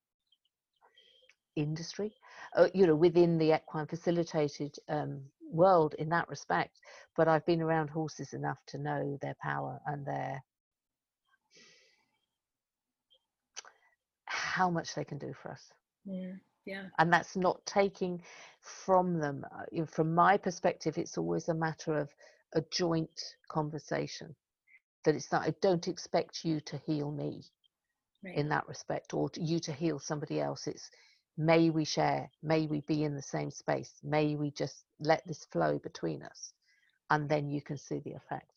[1.57, 2.13] industry,
[2.57, 6.81] uh, you know, within the equine facilitated um, world in that respect.
[7.17, 10.43] But I've been around horses enough to know their power and their
[14.27, 15.73] how much they can do for us.
[16.05, 16.33] Yeah,
[16.65, 16.85] yeah.
[16.99, 18.23] And that's not taking
[18.61, 19.45] from them.
[19.53, 22.11] Uh, from my perspective, it's always a matter of
[22.55, 24.35] a joint conversation.
[25.05, 27.43] That it's that I don't expect you to heal me.
[28.25, 28.37] Right.
[28.37, 30.91] in that respect or you to heal somebody else it's
[31.37, 35.45] may we share may we be in the same space may we just let this
[35.51, 36.53] flow between us
[37.11, 38.53] and then you can see the effect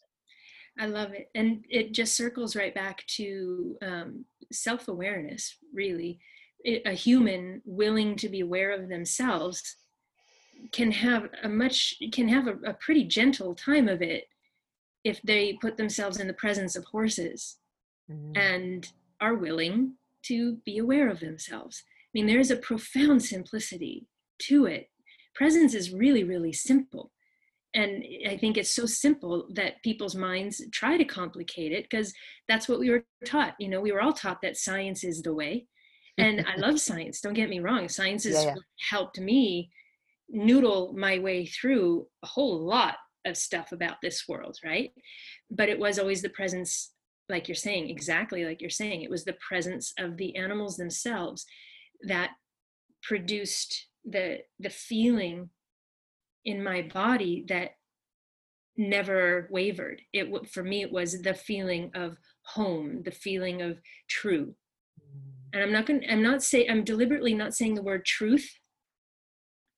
[0.77, 6.19] i love it and it just circles right back to um, self-awareness really
[6.63, 9.77] it, a human willing to be aware of themselves
[10.71, 14.25] can have a much can have a, a pretty gentle time of it
[15.05, 17.57] if they put themselves in the presence of horses
[18.11, 18.35] mm-hmm.
[18.35, 18.91] and
[19.21, 21.83] are willing to be aware of themselves
[22.15, 24.07] I mean, there's a profound simplicity
[24.43, 24.89] to it.
[25.35, 27.11] Presence is really, really simple.
[27.73, 32.13] And I think it's so simple that people's minds try to complicate it because
[32.47, 33.55] that's what we were taught.
[33.59, 35.67] You know, we were all taught that science is the way.
[36.17, 37.89] And I love science, don't get me wrong.
[37.89, 38.55] Science has yeah, yeah.
[38.89, 39.69] helped me
[40.29, 44.91] noodle my way through a whole lot of stuff about this world, right?
[45.49, 46.91] But it was always the presence,
[47.29, 51.45] like you're saying, exactly like you're saying, it was the presence of the animals themselves
[52.07, 52.31] that
[53.03, 55.49] produced the the feeling
[56.43, 57.71] in my body that
[58.77, 60.01] never wavered.
[60.13, 64.55] It for me it was the feeling of home the feeling of true.
[64.99, 65.53] Mm.
[65.53, 68.47] And i'm not going i'm not say i'm deliberately not saying the word truth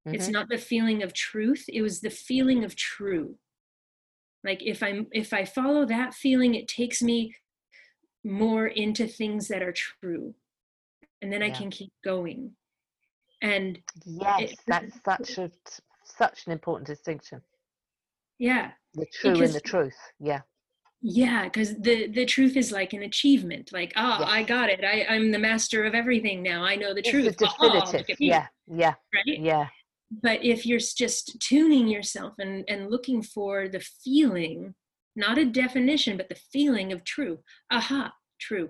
[0.08, 0.16] mm-hmm.
[0.16, 3.36] it's not the feeling of truth it was the feeling of true
[4.44, 7.34] like if i'm if i follow that feeling it takes me
[8.24, 10.34] more into things that are true
[11.22, 11.48] and then yeah.
[11.48, 12.52] I can keep going.
[13.42, 15.52] And yes, it, that's such a
[16.04, 17.42] such an important distinction.
[18.40, 18.72] Yeah.
[18.94, 19.98] The true because, and the truth.
[20.20, 20.42] Yeah.
[21.02, 23.72] Yeah, because the the truth is like an achievement.
[23.72, 24.30] Like, oh, yes.
[24.30, 24.84] I got it.
[24.84, 26.64] I I'm the master of everything now.
[26.64, 27.38] I know the it's truth.
[27.38, 28.06] definitive.
[28.10, 28.48] Oh, yeah.
[28.68, 28.96] Yeah.
[29.14, 29.40] Right.
[29.40, 29.68] Yeah.
[30.10, 34.76] But if you're just tuning yourself and and looking for the feeling,
[35.16, 37.40] not a definition, but the feeling of true.
[37.72, 38.70] Aha, true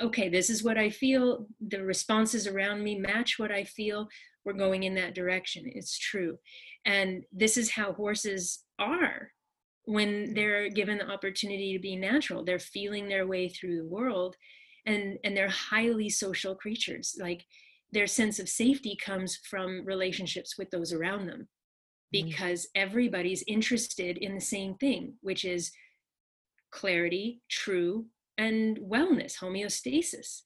[0.00, 1.46] okay, this is what I feel.
[1.60, 4.08] The responses around me match what I feel.
[4.44, 5.64] We're going in that direction.
[5.66, 6.38] It's true.
[6.84, 9.30] And this is how horses are
[9.84, 12.44] when they're given the opportunity to be natural.
[12.44, 14.36] They're feeling their way through the world
[14.86, 17.16] and, and they're highly social creatures.
[17.20, 17.44] Like
[17.92, 21.48] their sense of safety comes from relationships with those around them
[22.14, 22.24] mm.
[22.24, 25.70] because everybody's interested in the same thing, which is
[26.70, 28.06] clarity, true,
[28.38, 30.40] and wellness, homeostasis.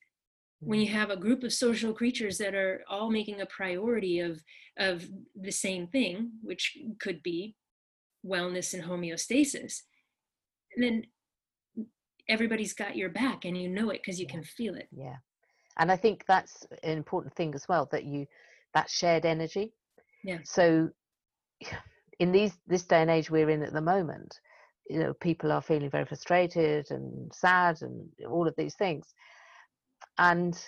[0.61, 0.97] When you mm-hmm.
[0.97, 4.43] have a group of social creatures that are all making a priority of,
[4.79, 7.55] of the same thing, which could be
[8.27, 9.83] wellness and homeostasis,
[10.75, 11.05] and then
[12.29, 14.35] everybody's got your back and you know it because you yeah.
[14.35, 14.89] can feel it.
[14.91, 15.17] Yeah.
[15.79, 18.27] And I think that's an important thing as well that you,
[18.75, 19.73] that shared energy.
[20.25, 20.39] Yeah.
[20.45, 20.91] So
[22.19, 24.41] in these, this day and age we're in at the moment,
[24.89, 29.15] you know people are feeling very frustrated and sad and all of these things
[30.19, 30.59] and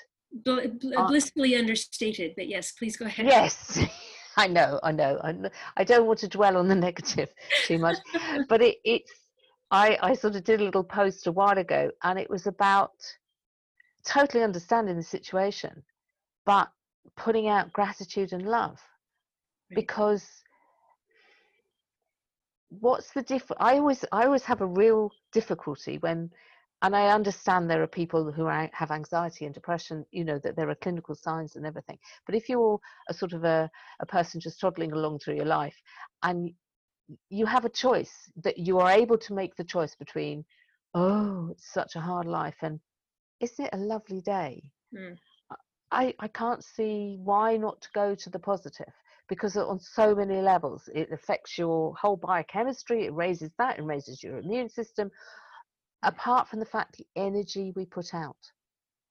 [0.44, 0.60] Bl-
[1.08, 3.80] blissfully uh, understated but yes please go ahead yes
[4.36, 5.18] i know i know
[5.76, 7.30] i don't want to dwell on the negative
[7.64, 7.96] too much
[8.48, 9.12] but it, it's
[9.70, 12.92] I, I sort of did a little post a while ago and it was about
[14.04, 15.82] totally understanding the situation
[16.46, 16.70] but
[17.16, 18.80] putting out gratitude and love
[19.70, 19.74] right.
[19.74, 20.24] because
[22.70, 23.58] what's the difference?
[23.61, 26.30] I always I always have a real difficulty when,
[26.82, 30.04] and I understand there are people who are, have anxiety and depression.
[30.11, 31.98] You know that there are clinical signs and everything.
[32.26, 35.76] But if you're a sort of a, a person just toddling along through your life,
[36.22, 36.52] and
[37.30, 40.44] you have a choice that you are able to make the choice between,
[40.94, 42.80] oh, it's such a hard life, and
[43.40, 44.62] isn't it a lovely day?
[44.94, 45.16] Mm.
[45.90, 48.92] I, I can't see why not to go to the positive
[49.29, 54.22] because on so many levels it affects your whole biochemistry it raises that it raises
[54.22, 55.11] your immune system
[56.03, 58.37] apart from the fact the energy we put out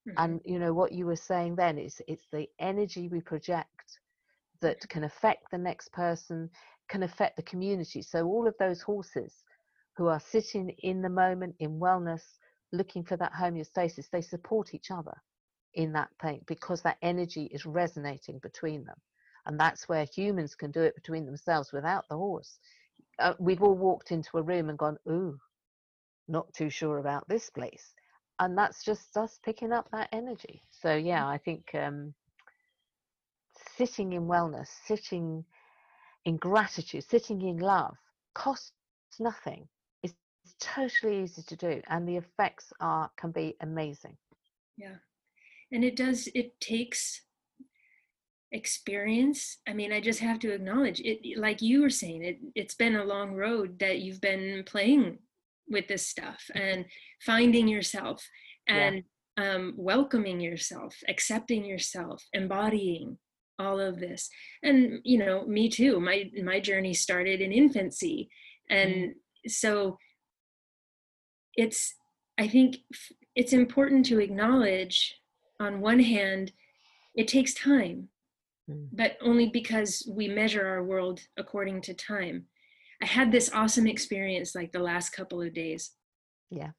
[0.07, 0.17] mm-hmm.
[0.17, 3.99] and you know what you were saying then is it's the energy we project
[4.61, 6.49] that can affect the next person
[6.89, 9.33] can affect the community so all of those horses
[9.95, 12.21] who are sitting in the moment in wellness
[12.71, 15.15] looking for that homeostasis they support each other
[15.73, 18.97] in that thing because that energy is resonating between them.
[19.45, 22.59] And that's where humans can do it between themselves without the horse.
[23.19, 25.37] Uh, we've all walked into a room and gone ooh
[26.27, 27.93] not too sure about this place.
[28.39, 30.61] And that's just us picking up that energy.
[30.69, 32.13] So yeah i think um,
[33.77, 35.43] sitting in wellness sitting
[36.25, 37.95] in gratitude sitting in love
[38.35, 38.71] costs
[39.19, 39.67] nothing
[40.59, 44.17] totally easy to do and the effects are can be amazing
[44.77, 44.95] yeah
[45.71, 47.21] and it does it takes
[48.51, 52.75] experience i mean i just have to acknowledge it like you were saying it it's
[52.75, 55.17] been a long road that you've been playing
[55.69, 56.85] with this stuff and
[57.25, 58.25] finding yourself
[58.67, 59.03] and
[59.37, 59.55] yeah.
[59.55, 63.17] um, welcoming yourself accepting yourself embodying
[63.59, 64.29] all of this
[64.63, 68.29] and you know me too my my journey started in infancy
[68.69, 69.11] and mm.
[69.47, 69.97] so
[71.57, 71.95] it's
[72.37, 72.77] i think
[73.35, 75.15] it's important to acknowledge
[75.59, 76.51] on one hand
[77.15, 78.07] it takes time
[78.69, 78.87] mm.
[78.93, 82.45] but only because we measure our world according to time
[83.01, 85.91] I had this awesome experience like the last couple of days.
[86.49, 86.71] Yeah.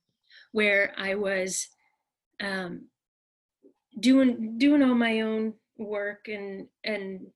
[0.53, 1.69] Where I was
[2.41, 2.87] um,
[3.99, 7.29] doing doing all my own work and and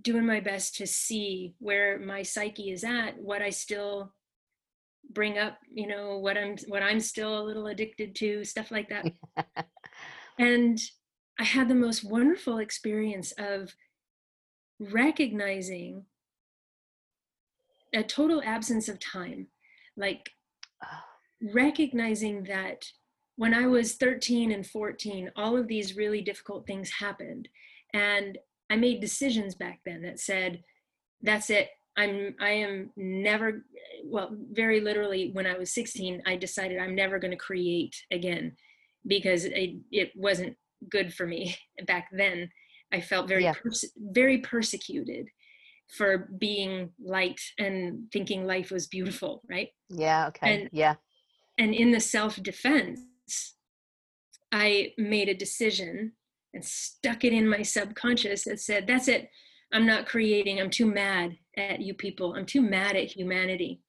[0.00, 4.14] doing my best to see where my psyche is at, what I still
[5.12, 8.88] bring up, you know, what I'm what I'm still a little addicted to, stuff like
[8.88, 9.12] that.
[10.38, 10.78] and
[11.38, 13.74] I had the most wonderful experience of
[14.78, 16.04] recognizing
[17.94, 19.48] a total absence of time
[19.96, 20.30] like
[20.82, 21.52] oh.
[21.52, 22.84] recognizing that
[23.36, 27.48] when i was 13 and 14 all of these really difficult things happened.
[27.92, 28.38] And
[28.70, 30.62] i made decisions back then that said
[31.22, 33.64] that's it i'm i am never
[34.04, 38.52] well very literally when i was 16 i decided i'm never going to create again
[39.06, 40.56] because it, it wasn't
[40.90, 42.48] good for me back then
[42.92, 43.54] i felt very yeah.
[43.54, 45.28] pers- very persecuted
[45.90, 49.68] for being light and thinking life was beautiful, right?
[49.88, 50.54] Yeah, okay.
[50.54, 50.94] And, yeah.
[51.58, 53.00] And in the self defense,
[54.52, 56.12] I made a decision
[56.54, 59.30] and stuck it in my subconscious that said, That's it.
[59.72, 60.60] I'm not creating.
[60.60, 62.34] I'm too mad at you people.
[62.34, 63.80] I'm too mad at humanity.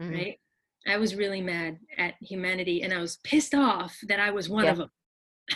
[0.00, 0.14] Mm-hmm.
[0.14, 0.40] Right?
[0.86, 4.64] I was really mad at humanity and I was pissed off that I was one
[4.64, 4.70] yeah.
[4.70, 4.90] of them.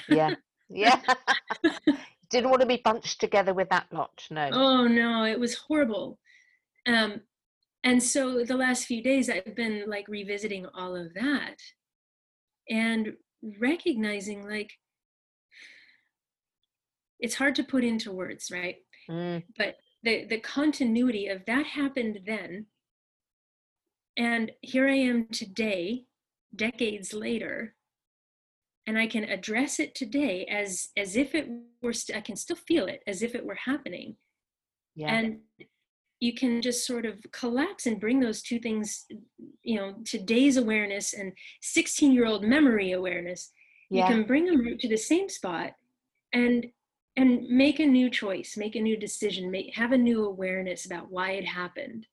[0.08, 0.35] yeah.
[0.68, 1.00] Yeah.
[2.32, 4.26] didn't want to be bunched together with that lot.
[4.30, 4.48] No.
[4.52, 6.18] Oh no, it was horrible.
[6.87, 7.20] Um,
[7.85, 11.56] and so the last few days, I've been like revisiting all of that,
[12.68, 13.12] and
[13.61, 14.72] recognizing like
[17.20, 18.76] it's hard to put into words, right?
[19.11, 19.43] Mm.
[19.57, 22.67] But the the continuity of that happened then,
[24.17, 26.07] and here I am today,
[26.55, 27.75] decades later,
[28.87, 31.49] and i can address it today as as if it
[31.83, 34.17] were st- i can still feel it as if it were happening
[34.95, 35.15] yeah.
[35.15, 35.38] and
[36.21, 39.07] you can just sort of collapse and bring those two things
[39.62, 43.51] you know today's awareness and 16 year old memory awareness
[43.91, 44.09] yeah.
[44.09, 45.73] you can bring them to the same spot
[46.33, 46.67] and
[47.16, 51.11] and make a new choice make a new decision make have a new awareness about
[51.11, 52.07] why it happened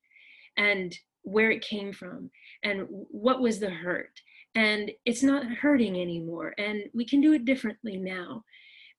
[0.57, 2.29] and where it came from
[2.63, 4.19] and what was the hurt.
[4.55, 8.43] And it's not hurting anymore and we can do it differently now.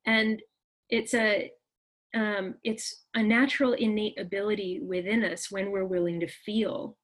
[0.07, 0.41] And
[0.89, 1.51] it's a
[2.13, 6.97] um, it's a natural innate ability within us when we're willing to feel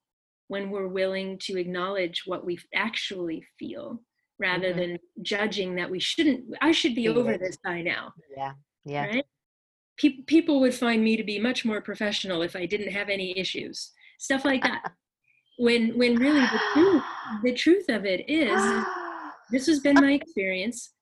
[0.48, 4.00] when we're willing to acknowledge what we actually feel
[4.38, 4.78] rather mm-hmm.
[4.78, 8.12] than judging that we shouldn't i should be over this by now.
[8.36, 8.52] Yeah
[8.86, 9.04] yeah.
[9.04, 9.26] right?
[9.98, 13.38] Pe- people would find me to be much more professional if i didn't have any
[13.38, 14.92] issues stuff like that.
[15.58, 17.02] When when really the truth
[17.42, 18.60] the truth of it is
[19.50, 20.92] this has been my experience.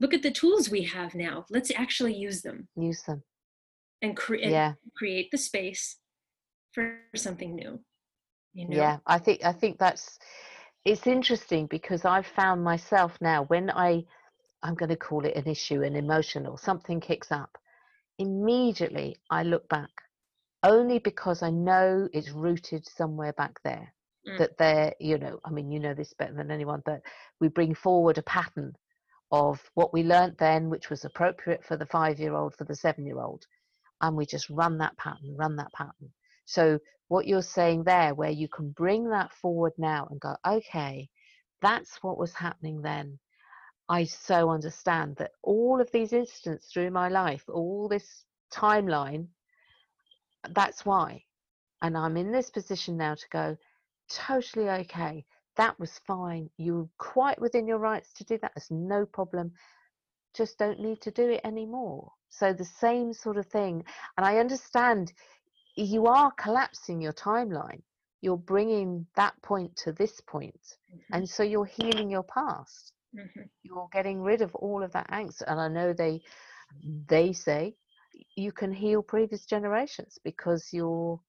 [0.00, 1.44] Look at the tools we have now.
[1.50, 2.68] Let's actually use them.
[2.74, 3.22] Use them.
[4.00, 4.72] And create yeah.
[4.96, 5.98] create the space
[6.72, 7.80] for something new
[8.54, 8.76] you know?
[8.76, 10.18] yeah i think i think that's
[10.84, 14.02] it's interesting because i've found myself now when i
[14.62, 17.58] i'm going to call it an issue an emotion or something kicks up
[18.18, 19.90] immediately i look back
[20.62, 23.92] only because I know it's rooted somewhere back there.
[24.28, 24.38] Mm.
[24.38, 27.00] That there, you know, I mean, you know this better than anyone, but
[27.40, 28.74] we bring forward a pattern
[29.32, 32.76] of what we learnt then, which was appropriate for the five year old, for the
[32.76, 33.46] seven year old.
[34.02, 36.12] And we just run that pattern, run that pattern.
[36.44, 41.08] So, what you're saying there, where you can bring that forward now and go, okay,
[41.62, 43.18] that's what was happening then.
[43.90, 49.26] I so understand that all of these incidents through my life, all this timeline,
[50.50, 51.24] that's why.
[51.82, 53.56] And I'm in this position now to go,
[54.08, 55.24] totally okay.
[55.56, 56.48] That was fine.
[56.56, 58.52] You're quite within your rights to do that.
[58.54, 59.50] There's no problem.
[60.36, 62.12] Just don't need to do it anymore.
[62.28, 63.84] So the same sort of thing.
[64.16, 65.12] And I understand
[65.74, 67.82] you are collapsing your timeline.
[68.20, 70.76] You're bringing that point to this point.
[70.94, 71.14] Mm-hmm.
[71.14, 72.92] And so you're healing your past.
[73.16, 73.42] Mm-hmm.
[73.62, 75.42] You're getting rid of all of that angst.
[75.46, 76.22] And I know they
[77.08, 77.74] they say
[78.36, 81.20] you can heal previous generations because you're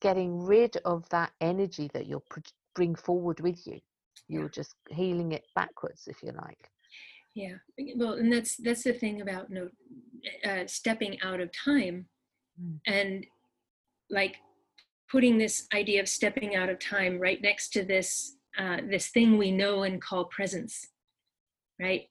[0.00, 2.24] getting rid of that energy that you'll
[2.74, 3.78] bring forward with you
[4.28, 6.68] you're just healing it backwards if you like
[7.34, 7.54] yeah
[7.96, 9.68] well and that's that's the thing about know,
[10.44, 12.06] uh, stepping out of time
[12.60, 12.78] mm.
[12.86, 13.26] and
[14.10, 14.36] like
[15.10, 19.38] putting this idea of stepping out of time right next to this uh, this thing
[19.38, 20.86] we know and call presence
[21.80, 22.08] right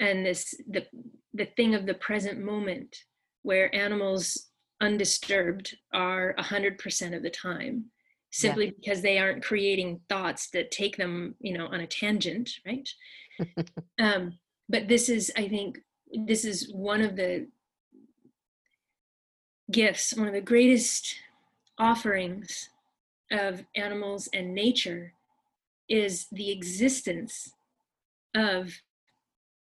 [0.00, 0.86] and this the
[1.34, 2.96] the thing of the present moment
[3.42, 4.48] where animals
[4.80, 7.84] undisturbed are 100% of the time
[8.30, 8.72] simply yeah.
[8.80, 12.88] because they aren't creating thoughts that take them you know on a tangent right
[13.98, 14.38] um,
[14.68, 15.78] but this is i think
[16.26, 17.46] this is one of the
[19.70, 21.16] gifts one of the greatest
[21.78, 22.68] offerings
[23.30, 25.12] of animals and nature
[25.88, 27.48] is the existence
[28.34, 28.72] of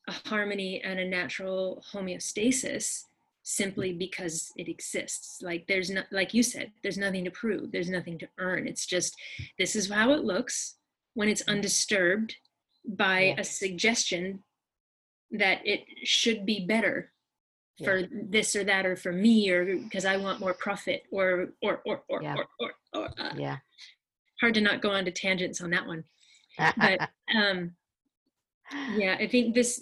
[0.07, 3.03] a harmony and a natural homeostasis
[3.43, 7.89] simply because it exists like there's not like you said there's nothing to prove there's
[7.89, 9.15] nothing to earn it's just
[9.57, 10.75] this is how it looks
[11.13, 12.35] when it's undisturbed
[12.85, 13.35] by yeah.
[13.37, 14.43] a suggestion
[15.31, 17.11] that it should be better
[17.83, 18.07] for yeah.
[18.29, 22.03] this or that or for me or because i want more profit or or or
[22.09, 22.35] or yeah.
[22.35, 23.57] or, or, or uh, yeah
[24.39, 26.03] hard to not go on to tangents on that one.
[26.57, 27.71] But um
[28.97, 29.81] yeah i think this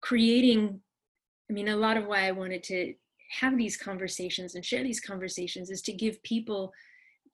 [0.00, 0.80] creating
[1.48, 2.94] I mean, a lot of why I wanted to
[3.40, 6.72] have these conversations and share these conversations is to give people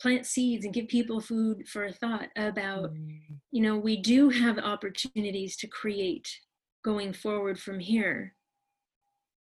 [0.01, 3.19] plant seeds and give people food for thought about mm.
[3.51, 6.29] you know we do have opportunities to create
[6.83, 8.35] going forward from here.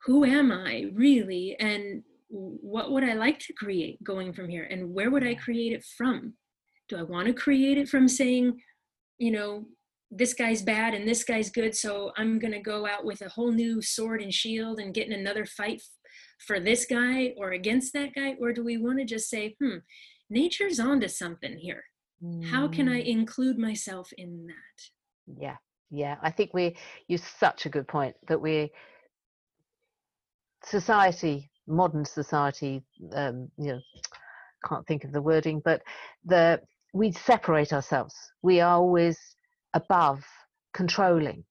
[0.04, 1.56] Who am i really?
[1.60, 4.64] And what would i like to create going from here?
[4.70, 6.34] And where would i create it from?
[6.88, 8.60] Do i want to create it from saying
[9.18, 9.64] you know
[10.10, 13.28] this guy's bad and this guy's good so i'm going to go out with a
[13.28, 15.82] whole new sword and shield and get in another fight
[16.46, 18.34] for this guy or against that guy?
[18.40, 19.78] Or do we want to just say hmm
[20.30, 21.84] nature's onto something here.
[22.22, 22.44] Mm.
[22.44, 23.06] how can i mm.
[23.06, 25.40] include myself in that?
[25.40, 25.56] Yeah
[25.90, 26.76] yeah i think we
[27.06, 28.70] use such a good point that we
[30.64, 32.82] society modern society
[33.14, 33.80] um you know
[34.68, 35.82] can't think of the wording but
[36.24, 36.60] the
[36.92, 39.18] we separate ourselves we are always
[39.74, 40.24] above
[40.72, 41.44] controlling.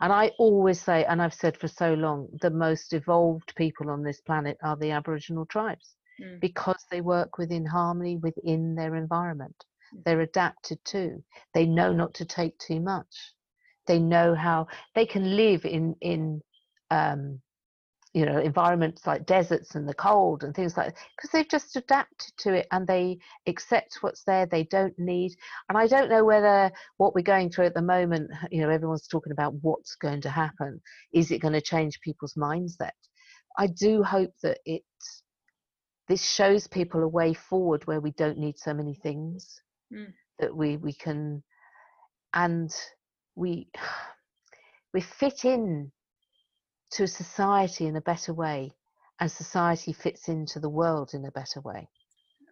[0.00, 4.02] And I always say, and I've said for so long, the most evolved people on
[4.02, 6.38] this planet are the Aboriginal tribes mm.
[6.40, 9.56] because they work within harmony within their environment.
[9.94, 10.04] Mm.
[10.04, 11.22] They're adapted to.
[11.54, 13.32] They know not to take too much.
[13.86, 16.42] They know how they can live in in
[16.90, 17.40] um,
[18.16, 22.32] you know environments like deserts and the cold and things like because they've just adapted
[22.38, 25.32] to it and they accept what's there they don't need
[25.68, 29.06] and i don't know whether what we're going through at the moment you know everyone's
[29.06, 30.80] talking about what's going to happen
[31.12, 32.96] is it going to change people's mindset
[33.58, 34.82] i do hope that it
[36.08, 39.60] this shows people a way forward where we don't need so many things
[39.92, 40.10] mm.
[40.38, 41.42] that we we can
[42.32, 42.74] and
[43.34, 43.68] we
[44.94, 45.92] we fit in
[46.92, 48.72] to society in a better way
[49.20, 51.88] and society fits into the world in a better way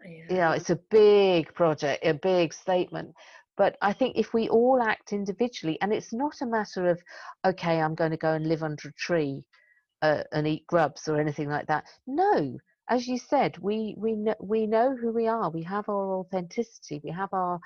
[0.04, 0.24] yeah.
[0.28, 3.14] you know it's a big project a big statement
[3.56, 7.00] but i think if we all act individually and it's not a matter of
[7.44, 9.44] okay i'm going to go and live under a tree
[10.02, 12.56] uh, and eat grubs or anything like that no
[12.90, 17.00] as you said we we know, we know who we are we have our authenticity
[17.02, 17.58] we have our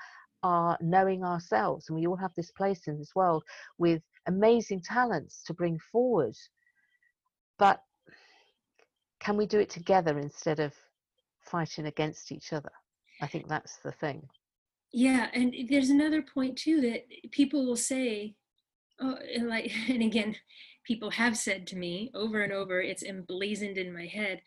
[0.43, 3.43] our knowing ourselves and we all have this place in this world
[3.77, 6.35] with amazing talents to bring forward
[7.59, 7.83] but
[9.19, 10.73] can we do it together instead of
[11.41, 12.71] fighting against each other?
[13.21, 14.27] I think that's the thing.
[14.91, 18.35] Yeah, and there's another point too that people will say,
[18.99, 20.35] oh, and like, and again,
[20.85, 24.41] people have said to me over and over, it's emblazoned in my head.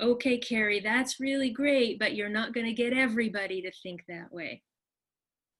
[0.00, 4.30] Okay, Carrie, that's really great, but you're not going to get everybody to think that
[4.30, 4.62] way,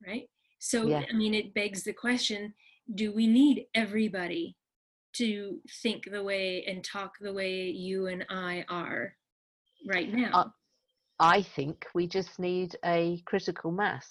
[0.07, 0.29] right?
[0.61, 1.03] So, yeah.
[1.11, 2.55] I mean, it begs the question:
[2.95, 4.57] Do we need everybody
[5.19, 9.15] to think the way and talk the way you and I are
[9.87, 10.31] right now?
[10.35, 10.45] Uh,
[11.19, 14.09] I think we just need a critical mass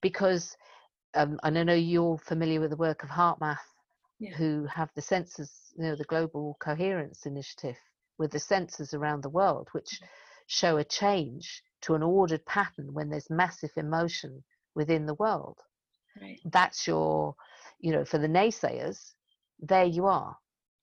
[0.00, 0.56] because
[1.14, 3.58] um, and I know you're familiar with the work of HeartMath,
[4.18, 4.34] Yeah.
[4.36, 7.76] who have the sensors, you know, the Global Coherence Initiative,
[8.18, 10.00] with the sensors around the world, which
[10.46, 14.42] show a change to an ordered pattern when there's massive emotion
[14.74, 15.58] within the world.
[16.20, 16.40] Right.
[16.44, 17.34] That's your,
[17.80, 19.14] you know, for the naysayers,
[19.60, 20.36] there you are.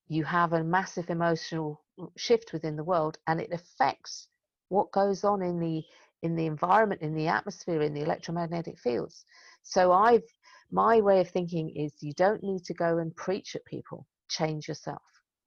[0.07, 4.27] You have a massive emotional mm, shift within the world, and it affects
[4.69, 5.83] what goes on in the
[6.23, 9.25] in the environment, in the atmosphere, in the electromagnetic fields.
[9.63, 10.23] So I've
[10.71, 14.07] my way of thinking is you don't need to go and preach at people.
[14.29, 15.01] Change yourself.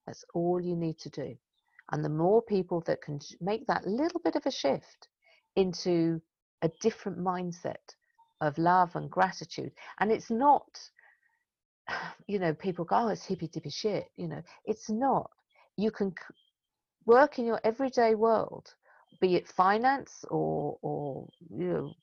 [0.07, 1.37] That's all you need to do.
[1.93, 5.09] And the more people that can make that little bit of a shift
[5.57, 6.20] into
[6.62, 7.95] a different mindset
[8.41, 10.79] of love and gratitude, and it's not,
[12.26, 14.07] you know, people go, oh, it's hippy dippy shit.
[14.16, 15.30] You know, it's not.
[15.76, 16.14] You can
[17.07, 18.74] work in your everyday world,
[19.20, 21.95] be it finance or, or you know,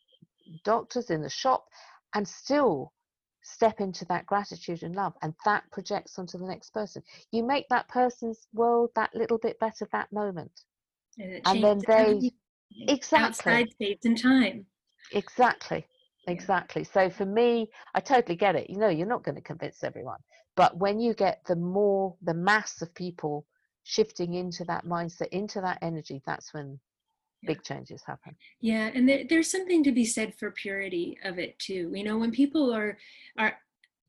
[0.64, 1.66] doctors in the shop,
[2.14, 2.94] and still
[3.44, 7.02] step into that gratitude and love and that projects onto the next person
[7.32, 10.52] you make that person's world that little bit better that moment
[11.18, 12.32] And, and then they
[12.88, 14.66] exactly outside space and time.
[15.12, 15.86] exactly.
[16.28, 19.84] Exactly so for me i totally get it you know you're not going to convince
[19.84, 20.20] everyone
[20.56, 23.46] but when you get the more the mass of people
[23.84, 26.80] shifting into that mindset into that energy that's when
[27.42, 27.48] Yeah.
[27.54, 31.58] big changes happen Yeah, and there, there's something to be said for purity of it
[31.58, 31.92] too.
[31.96, 32.98] You know, when people are
[33.38, 33.58] are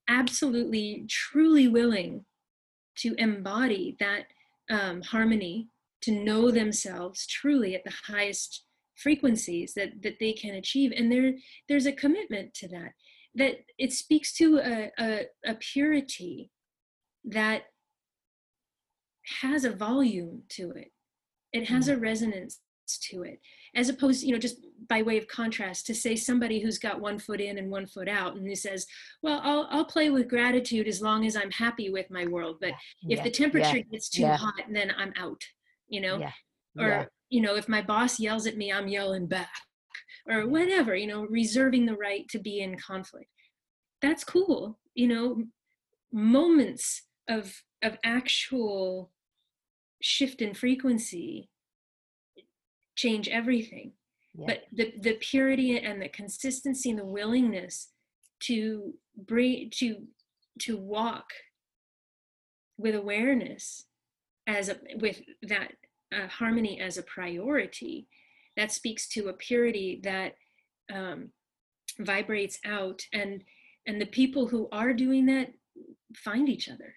[0.09, 2.25] absolutely truly willing
[2.99, 4.27] to embody that
[4.71, 5.69] um, harmony,
[6.03, 8.65] to know themselves truly at the highest
[9.03, 11.33] frequencies that that they can achieve, and there
[11.69, 12.93] there's a commitment to that.
[13.35, 16.51] That it speaks to a, a, a purity
[17.25, 17.63] that
[19.41, 20.93] has a volume to it.
[21.53, 22.03] It has a mm-hmm.
[22.03, 22.61] resonance
[23.11, 23.41] to it
[23.75, 24.57] as opposed you know just
[24.89, 28.09] by way of contrast to say somebody who's got one foot in and one foot
[28.09, 28.87] out and who says
[29.23, 32.71] well i'll, I'll play with gratitude as long as i'm happy with my world but
[33.09, 34.37] if yeah the temperature yeah gets too yeah.
[34.37, 35.43] hot then i'm out
[35.89, 36.17] you know
[36.79, 39.49] or yeah you know if my boss yells at me i'm yelling back
[40.29, 43.31] or whatever you know reserving the right to be in conflict.
[44.01, 45.45] That's cool you know
[46.13, 49.11] moments of of actual
[50.01, 51.49] shift in frequency
[52.97, 53.93] change everything.
[54.35, 54.47] Yeah.
[54.49, 57.89] But the the purity and the consistency and the willingness
[58.45, 60.07] to bring to
[60.61, 61.31] to walk
[62.77, 63.87] with awareness
[64.47, 65.73] as a with that
[66.15, 68.09] uh, harmony as a priority
[68.57, 70.35] that speaks to a purity that
[70.93, 71.31] um,
[71.99, 73.45] vibrates out and
[73.87, 75.49] and the people who are doing that
[76.17, 76.95] find each other.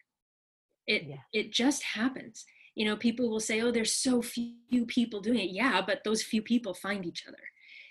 [0.88, 1.22] It Yeah.
[1.34, 2.46] it just happens.
[2.76, 5.52] You know people will say oh there's so few people doing it.
[5.52, 7.44] Yeah but those few people find each other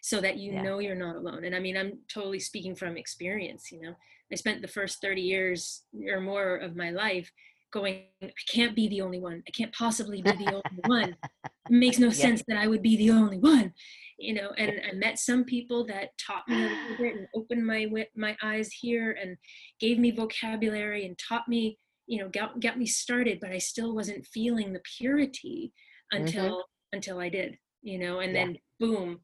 [0.02, 0.62] so that you Yeah.
[0.62, 1.44] know you're not alone.
[1.44, 3.94] And i mean i'm totally speaking from experience you know.
[4.32, 7.30] I spent the first 30 years or more of my life
[7.74, 9.42] going i can't be the only one.
[9.48, 11.16] I can't possibly be the only one.
[11.42, 11.50] It
[11.84, 12.24] makes no Yeah.
[12.26, 13.72] sense that i would be the only one
[14.18, 17.66] you know and i met some people that taught me a little bit and opened
[17.66, 17.80] my
[18.16, 19.36] my eyes here and
[19.80, 21.62] gave me vocabulary and taught me
[22.06, 25.72] you know got, got me started but i still wasn't feeling the purity
[26.12, 26.96] until mm-hmm.
[26.96, 28.44] until i did you know and Yeah.
[28.44, 29.20] then boom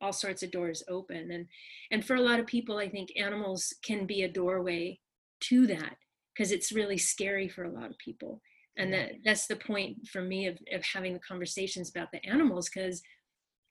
[0.00, 1.30] all sorts of doors open.
[1.30, 1.46] And
[1.90, 5.00] and for a lot of people i think animals can be a doorway
[5.48, 5.96] to that
[6.34, 8.40] because it's really scary for a lot of people
[8.76, 12.68] and that that's the point for me of, of having the conversations about the animals
[12.68, 13.02] because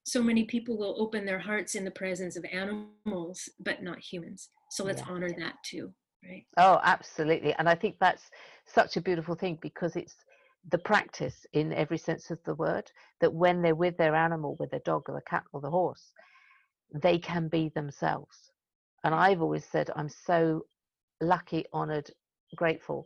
[0.05, 4.49] so many people will open their hearts in the presence of animals but not humans
[4.70, 5.14] so let's Yeah.
[5.14, 5.93] honor that too
[6.24, 7.53] right Oh, absolutely.
[7.53, 8.30] And I think that's
[8.66, 10.16] such a beautiful thing because it's
[10.70, 12.91] the practice in every sense of the word
[13.22, 16.14] that when they're with their animal, with their dog or the cat or the horse,
[16.93, 18.51] they can be themselves.
[19.03, 20.66] And I've always said, I'm so
[21.22, 22.09] lucky, honored,
[22.56, 23.06] grateful.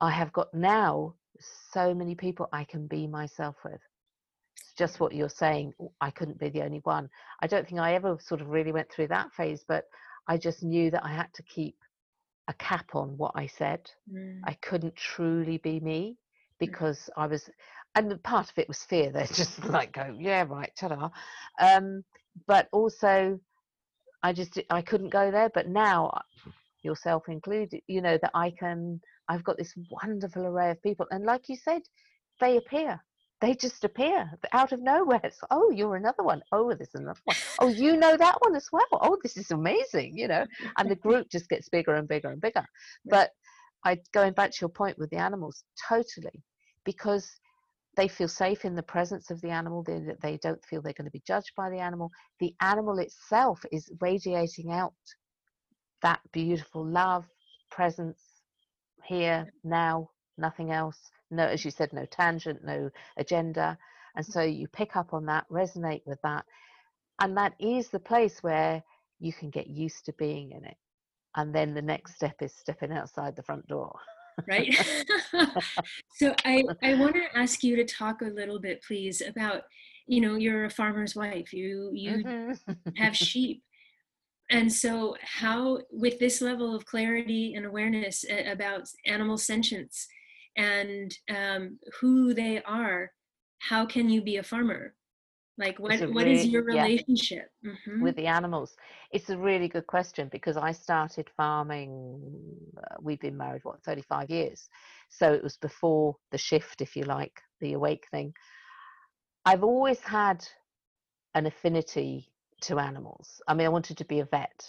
[0.00, 1.14] I have got now
[1.72, 3.80] so many people I can be myself with.
[4.56, 5.74] It's just what you're saying.
[6.00, 7.08] I couldn't be the only one.
[7.40, 9.84] I don't think I ever sort of really went through that phase, but
[10.26, 11.76] I just knew that I had to keep
[12.48, 13.90] a cap on what I said.
[14.12, 14.40] Mm.
[14.44, 16.16] I couldn't truly be me
[16.58, 17.48] because I was,
[17.94, 19.10] and part of it was fear.
[19.10, 21.10] They're just like go, yeah, right, ta-da.
[21.60, 22.04] Um,
[22.46, 23.40] but also,
[24.22, 25.50] I just I couldn't go there.
[25.52, 26.20] But now,
[26.82, 29.00] yourself included, you know that I can.
[29.28, 31.82] I've got this wonderful array of people, and like you said,
[32.40, 33.00] they appear.
[33.40, 35.20] They just appear out of nowhere.
[35.24, 36.42] It's oh, you're another one.
[36.52, 37.36] Oh, there's another one.
[37.58, 38.82] Oh, you know that one as well.
[38.92, 40.16] Oh, this is amazing.
[40.16, 42.64] You know, and the group just gets bigger and bigger and bigger.
[43.06, 43.30] But
[43.84, 46.42] I going back to your point with the animals, totally,
[46.84, 47.30] because
[47.96, 49.82] they feel safe in the presence of the animal.
[49.82, 52.10] They they don't feel they're going to be judged by the animal.
[52.40, 54.94] The animal itself is radiating out
[56.02, 57.24] that beautiful love,
[57.70, 58.20] presence
[59.04, 61.10] here, now, nothing else.
[61.30, 63.78] No, as you said, no tangent, no agenda.
[64.16, 66.44] And so you pick up on that, resonate with that.
[67.20, 68.82] And that is the place where
[69.18, 70.76] you can get used to being in it.
[71.36, 73.98] And then the next step is stepping outside the front door.
[74.48, 74.74] right
[76.14, 79.64] so i i want to ask you to talk a little bit please about
[80.06, 82.72] you know you're a farmer's wife you you mm-hmm.
[82.96, 83.62] have sheep
[84.50, 90.06] and so how with this level of clarity and awareness about animal sentience
[90.56, 93.10] and um, who they are
[93.60, 94.94] how can you be a farmer?
[95.58, 97.50] Like what what really, is your relationship?
[97.62, 98.02] Yeah, mm-hmm.
[98.02, 98.74] with the animals.
[99.12, 102.18] It's a really good question because i started farming
[102.78, 104.68] uh, we've been married what 35 years.
[105.10, 108.32] So it was before the shift if you like the awakening
[109.46, 110.46] i've always had
[111.34, 112.28] an affinity
[112.62, 113.40] to animals.
[113.48, 114.64] I mean i wanted to be a vet.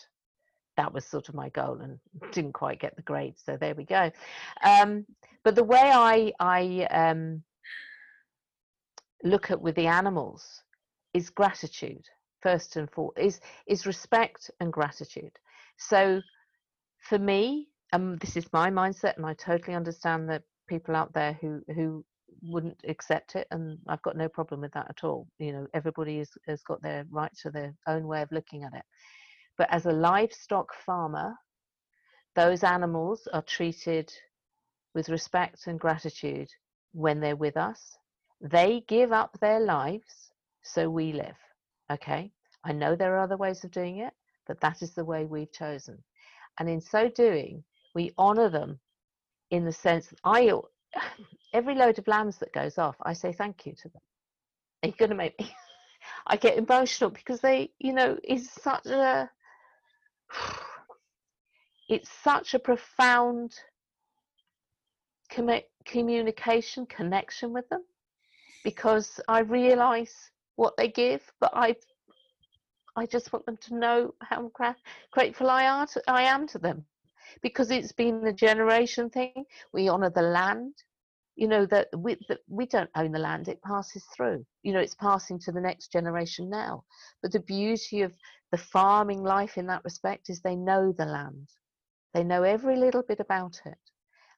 [0.77, 1.99] That was sort of my goal and
[2.31, 4.11] didn't quite get the grade so there we go.
[4.63, 5.05] Um,
[5.43, 7.43] but the way i i um,
[9.23, 10.63] look at with the animals
[11.13, 12.05] is gratitude
[12.41, 15.37] first and foremost is is respect and gratitude.
[15.77, 16.21] So
[17.09, 21.33] for me um this is my mindset and i totally understand that people out there
[21.41, 22.05] who who
[22.41, 26.19] wouldn't accept it and i've got no problem with that at all you know everybody
[26.19, 28.83] is, has got their right to their own way of looking at it
[29.57, 31.33] but as a livestock farmer
[32.35, 34.11] those animals are treated
[34.93, 36.49] with respect and gratitude
[36.93, 37.97] when they're with us
[38.41, 40.31] they give up their lives
[40.63, 41.35] so we live.
[41.91, 42.31] Okay,
[42.63, 44.13] I know there are other ways of doing it,
[44.47, 46.03] but that is the way we've chosen.
[46.59, 47.63] And in so doing,
[47.93, 48.79] we honor them
[49.49, 50.51] in the sense that I,
[51.53, 54.01] every load of lambs that goes off, I say thank you to them.
[54.83, 55.51] Are you going to make me?
[56.27, 59.29] I get emotional because they, you know, it's such a,
[61.89, 63.53] it's such a profound
[65.85, 67.83] communication connection with them
[68.63, 70.13] because I realize
[70.55, 71.75] what they give, but I
[72.95, 74.51] I just want them to know how
[75.11, 76.85] grateful I are to, I am to them
[77.41, 79.45] because it's been a generation thing.
[79.73, 80.73] We honour the land.
[81.35, 82.17] You know that we
[82.47, 84.45] we don't own the land; it passes through.
[84.63, 86.83] You know, it's passing to the next generation now.
[87.21, 88.13] But the beauty of
[88.51, 91.49] the farming life in that respect is they know the land.
[92.13, 93.79] They know every little bit about it,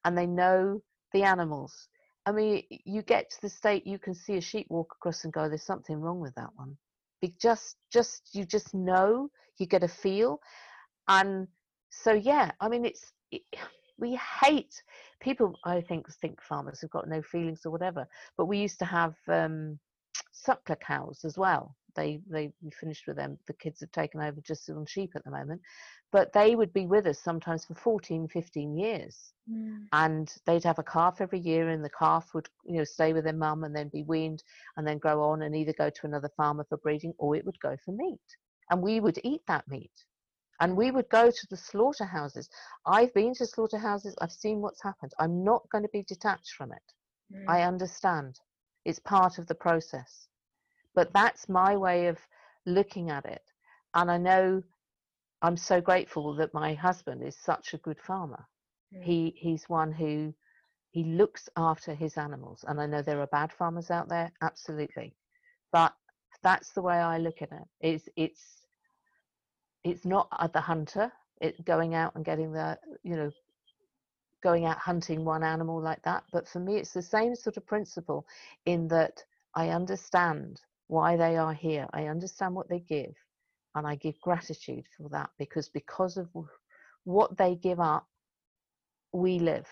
[0.06, 0.82] and they know
[1.14, 1.89] the animals.
[2.26, 5.34] I mean, you get to the state you can see a sheep walk across and
[5.34, 6.78] go, "There's something wrong with that one."
[7.22, 10.39] Be just, just you just know, you get a feel,
[11.08, 11.48] and
[12.02, 12.52] so yeah.
[12.60, 13.41] I mean, it's it,
[13.98, 14.82] we hate
[15.22, 15.58] people.
[15.66, 19.16] I think think farmers have got no feelings or whatever, but we used to have
[19.28, 19.80] um,
[20.34, 21.76] suckler cows as well.
[21.96, 23.38] They they we finished with them.
[23.48, 25.62] The kids have taken over just on sheep at the moment,
[26.14, 29.80] but they would be with us sometimes for 14 15 years mm.
[29.91, 33.26] and they'd have a calf every year and the calf would you know stay with
[33.26, 34.44] their mum and then be weaned
[34.78, 37.60] and then grow on and either go to another farmer for breeding or it would
[37.60, 38.20] go for meat
[38.70, 39.91] and we would eat that meat
[40.60, 42.49] and we would go to the slaughterhouses.
[42.86, 44.16] I've been to slaughterhouses.
[44.22, 45.14] I've seen what's happened.
[45.20, 46.84] I'm not going to be detached from it.
[47.34, 47.45] Mm.
[47.47, 48.39] i understand.
[48.86, 50.28] It's part of the process.
[50.93, 52.20] But that's my way of
[52.66, 53.43] looking at it.
[53.93, 54.64] And i know
[55.41, 58.45] I'm so grateful that my husband is such a good farmer.
[58.95, 59.04] Mm.
[59.04, 60.34] He he's one who
[60.91, 65.16] he looks after his animals, and I know there are bad farmers out there, absolutely,
[65.72, 65.93] but
[66.43, 67.68] that's the way I look at it.
[67.82, 68.62] It's it's
[69.84, 71.12] it's not the hunter,
[71.42, 73.32] it going out and getting the you know
[74.42, 76.24] going out hunting one animal like that.
[76.32, 78.26] But for me, it's the same sort of principle
[78.66, 79.24] in that
[79.56, 81.88] I understand why they are here.
[81.94, 83.14] I understand what they give
[83.76, 86.28] and I give gratitude for that because because of
[87.06, 88.06] what they give up,
[89.12, 89.68] we live,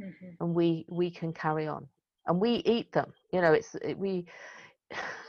[0.00, 0.30] mm-hmm.
[0.40, 1.86] and we we can carry on,
[2.26, 3.12] and we eat them.
[3.32, 4.26] You know, it's it, we.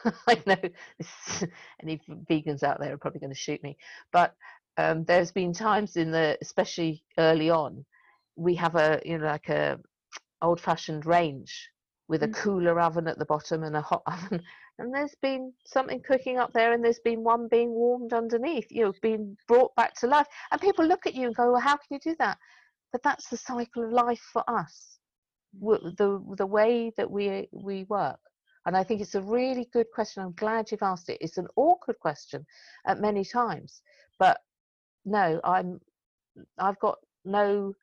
[0.27, 0.57] I know
[1.81, 3.77] any vegans out there are probably going to shoot me,
[4.11, 4.33] but
[4.77, 7.83] um, there's been times in the, especially early on,
[8.35, 9.79] we have a you know like a
[10.41, 11.69] old-fashioned range
[12.07, 12.35] with a mm.
[12.35, 14.41] cooler oven at the bottom and a hot oven
[14.79, 18.83] and there's been something cooking up there and there's been one being warmed underneath you
[18.83, 21.75] know being brought back to life and people look at you and go well how
[21.75, 22.37] can you do that
[22.91, 24.99] but that's the cycle of life for us
[25.61, 28.19] the the way that we we work
[28.67, 31.47] and i think it's a really good question i'm glad you've asked it it's an
[31.55, 32.45] awkward question
[32.85, 33.81] at many times
[34.19, 34.41] but
[35.05, 35.79] no i'm
[36.59, 37.73] i've got no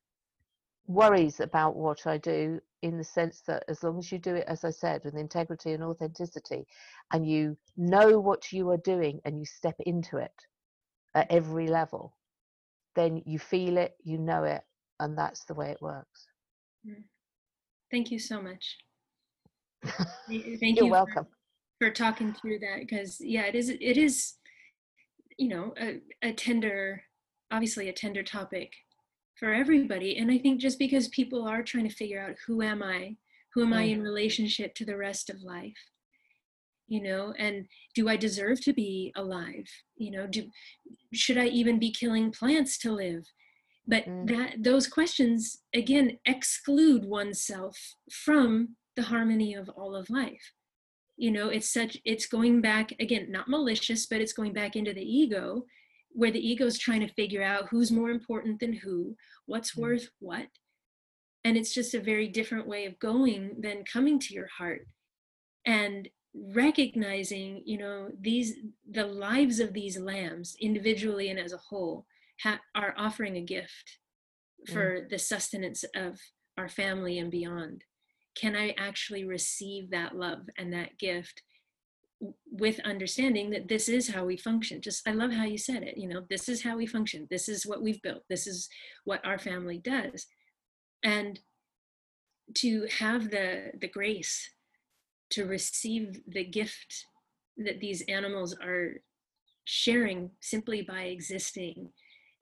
[0.86, 4.44] worries about what i do in the sense that as long as you do it,
[4.46, 6.66] as I said, with integrity and authenticity,
[7.14, 10.34] and you know what you are doing and you step into it
[11.14, 12.14] at every level,
[12.94, 14.60] then you feel it, you know it,
[15.00, 16.26] and that's the way it works.
[16.86, 17.04] Mm.
[17.90, 18.76] Thank you so much.
[20.28, 21.26] Thank You're you welcome.
[21.78, 24.34] For, for talking through that because yeah, it is it is
[25.38, 27.02] you know a, a tender
[27.50, 28.72] obviously a tender topic
[29.38, 32.82] for everybody and i think just because people are trying to figure out who am
[32.82, 33.16] i
[33.52, 35.72] who am i in relationship to the rest of life
[36.86, 39.66] you know and do i deserve to be alive
[39.96, 40.44] you know do
[41.12, 43.24] should i even be killing plants to live
[43.86, 44.28] but mm.
[44.28, 47.76] that those questions again exclude oneself
[48.10, 50.52] from the harmony of all of life
[51.16, 54.92] you know it's such it's going back again not malicious but it's going back into
[54.92, 55.64] the ego
[56.10, 59.14] where the ego is trying to figure out who's more important than who
[59.46, 59.82] what's mm.
[59.82, 60.46] worth what
[61.44, 64.86] and it's just a very different way of going than coming to your heart
[65.66, 68.54] and recognizing you know these
[68.90, 72.06] the lives of these lambs individually and as a whole
[72.42, 73.98] ha- are offering a gift
[74.72, 75.08] for mm.
[75.10, 76.18] the sustenance of
[76.58, 77.84] our family and beyond
[78.34, 81.42] can i actually receive that love and that gift
[82.50, 84.80] with understanding that this is how we function?
[84.80, 87.26] Just i love how you said it you know this is how we function.
[87.30, 88.22] This is what we've built.
[88.30, 88.68] This is
[89.04, 90.26] what our family does.
[91.02, 91.38] And
[92.54, 94.50] to have the the grace
[95.30, 97.06] to receive the gift
[97.56, 99.00] that these animals are
[99.64, 101.88] sharing simply by existing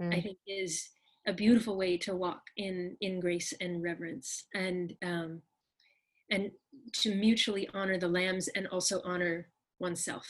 [0.00, 0.12] mm.
[0.12, 0.90] i think is
[1.26, 4.44] a beautiful way to walk in in grace and reverence.
[4.54, 5.42] And um
[6.32, 6.50] and
[6.92, 9.46] to mutually honor the lambs and also honor
[9.78, 10.26] oneself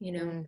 [0.00, 0.24] you know?
[0.24, 0.46] Mm.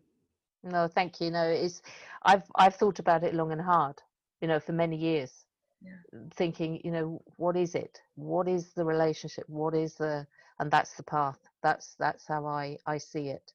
[0.64, 1.30] no thank you.
[1.30, 1.82] No it's
[2.24, 3.96] i've i've thought about it long and hard
[4.40, 5.46] you know for many years
[5.82, 6.20] yeah.
[6.34, 8.00] thinking you know what is it?
[8.14, 9.44] What is the relationship?
[9.48, 10.26] What is the
[10.58, 11.38] and that's the path.
[11.62, 13.52] That's that's how i i see it.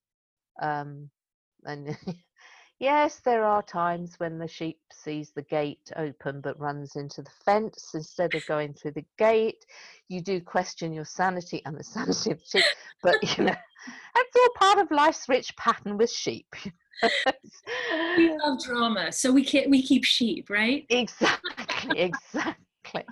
[0.61, 1.09] Um
[1.65, 1.97] and
[2.81, 7.29] yes there are times when the sheep sees the gate open but runs into the
[7.45, 9.63] fence instead of going through the gate.
[10.09, 12.65] You do question your sanity and the sanity of the sheep
[13.03, 13.55] but you know
[14.15, 16.47] that's all part of life's rich pattern with sheep
[18.17, 20.85] we love drama so we can't we keep sheep right?
[20.89, 23.05] Exactly exactly.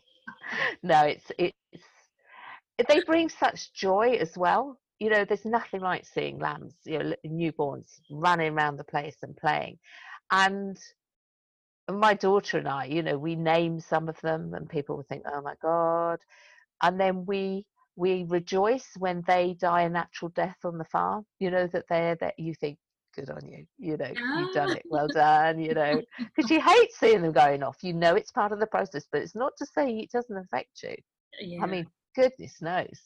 [0.82, 1.56] No it's it's
[2.88, 7.16] they bring such joy as well you know there's nothing like seeing lambs you know
[7.26, 9.78] newborns running around the place and playing.
[10.32, 10.78] And
[11.92, 15.24] my daughter and i you know we name some of them and people will think
[15.32, 16.20] oh my god.
[16.82, 21.50] And then we we rejoice when they die a natural death on the farm you
[21.52, 22.78] know that they're that you think
[23.16, 24.84] good on you you know you've done it.
[24.90, 25.52] Well ah.
[25.52, 26.02] done you know
[26.36, 27.78] because you hate seeing them going off.
[27.82, 30.84] You know it's part of the process but it's not to say it doesn't affect
[30.84, 30.96] you.
[31.42, 31.64] Yeah.
[31.64, 33.00] i mean goodness knows.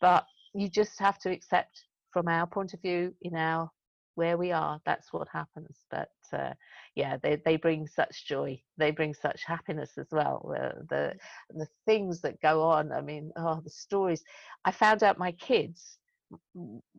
[0.00, 0.24] But
[0.54, 3.70] you just have to accept from our point of view in our
[4.14, 5.76] where we are that's what happens.
[5.90, 6.52] But uh,
[6.94, 8.60] yeah they, they bring such joy.
[8.78, 10.54] They bring such happiness as well.
[10.56, 11.14] Uh, the
[11.50, 14.22] the things that go on i mean oh the stories.
[14.64, 15.98] I found out my kids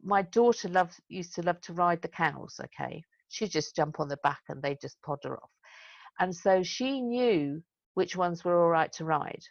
[0.03, 3.03] my daughter loved used to love to ride the cows okay?
[3.29, 5.49] She'd just jump on the back and they just podder off.
[6.19, 7.61] And so she knew
[7.95, 9.43] which ones were all right to ride.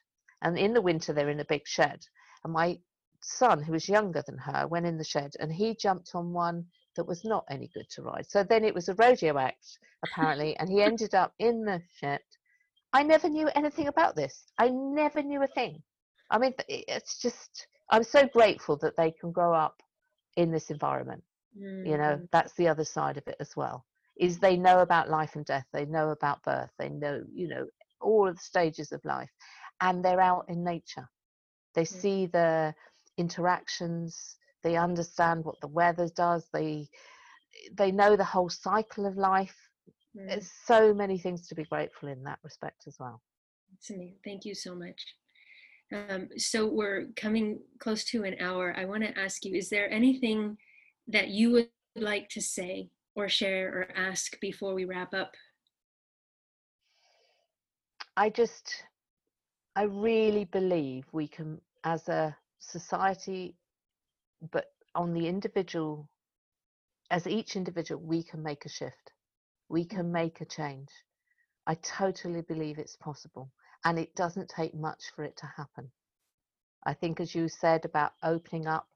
[0.43, 2.01] And in the winter they're in a big shed.
[2.45, 2.79] And my
[3.27, 6.65] son who was younger than her went in the shed and he jumped on one
[6.97, 10.57] that was not any good to ride so then it was a rodeo act apparently
[10.59, 12.21] and he ended up in the shed
[12.93, 15.83] i never knew anything about this i never knew a thing
[16.31, 19.83] i mean it's just I'm so grateful that they can grow up
[20.37, 21.23] in this environment.
[21.59, 21.87] Mm-hmm.
[21.87, 22.29] You know, mm.
[22.33, 23.85] that's the other side of it as well.
[24.17, 27.67] Is they know about life and death, they know about birth, they know, you know,
[28.01, 29.31] all of the stages of life,
[29.81, 31.09] and they're out in nature.
[31.75, 31.99] They mm-hmm.
[32.01, 32.75] see the
[33.17, 36.89] interactions, they understand what the weather does, they
[37.77, 39.55] they know the whole cycle of life.
[40.17, 40.29] Mm-hmm.
[40.29, 43.21] There's so many things to be grateful in that respect as well.
[44.25, 45.01] Thank you so much.
[45.93, 48.75] Um, so we're coming close to an hour.
[48.77, 50.57] I want to ask you, is there anything
[51.09, 55.33] that you would like to say or share or ask before we wrap up?
[58.17, 58.85] I just,
[59.77, 62.37] I really believe we can, as a
[62.71, 63.57] society,
[64.53, 66.09] but on the individual,
[67.11, 69.13] as each individual, we can make a shift.
[69.69, 70.13] We can mm.
[70.13, 70.89] make a change.
[71.67, 73.51] I totally believe it's possible
[73.85, 75.91] and it doesn't take much for it to happen.
[76.87, 78.89] I think, as you said about opening up,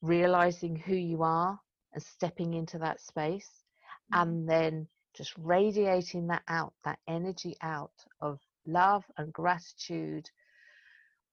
[0.00, 1.60] realizing who you are
[1.92, 3.50] and stepping into that space,
[4.12, 4.22] mm-hmm.
[4.22, 10.28] and then just radiating that out, that energy out of love and gratitude,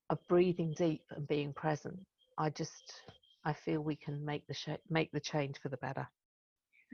[0.09, 1.97] of breathing deep and being present.
[2.37, 3.01] I just,
[3.45, 6.07] I feel we can make the sh- make the change for the better.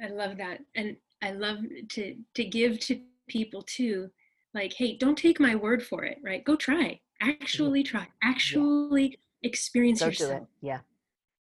[0.04, 1.60] I love that, and I love
[1.90, 4.10] to to give to people too
[4.56, 7.30] like hey don't take my word for it right go try mm-hmm.
[7.30, 9.50] actually try actually yeah.
[9.50, 10.80] experience go yourself yeah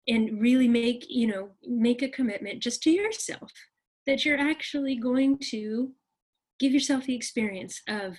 [0.09, 3.53] and really make you know make a commitment just to yourself
[4.07, 5.93] that you're actually going to
[6.59, 8.17] give yourself the experience of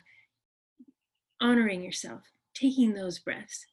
[1.42, 2.22] honoring yourself
[2.54, 3.66] taking those breaths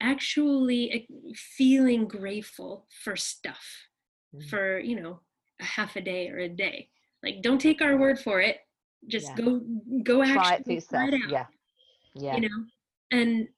[0.00, 3.88] actually eh, feeling grateful for stuff
[4.34, 4.46] mm-hmm.
[4.48, 5.20] for you know
[5.60, 6.88] a half a day or a day.
[7.22, 8.58] Like don't take our word for it.
[9.08, 9.44] Just yeah.
[9.44, 9.60] go
[10.02, 11.46] go try actually it, try it out yeah.
[12.14, 12.36] Yeah.
[12.36, 12.64] you know?
[13.10, 13.48] And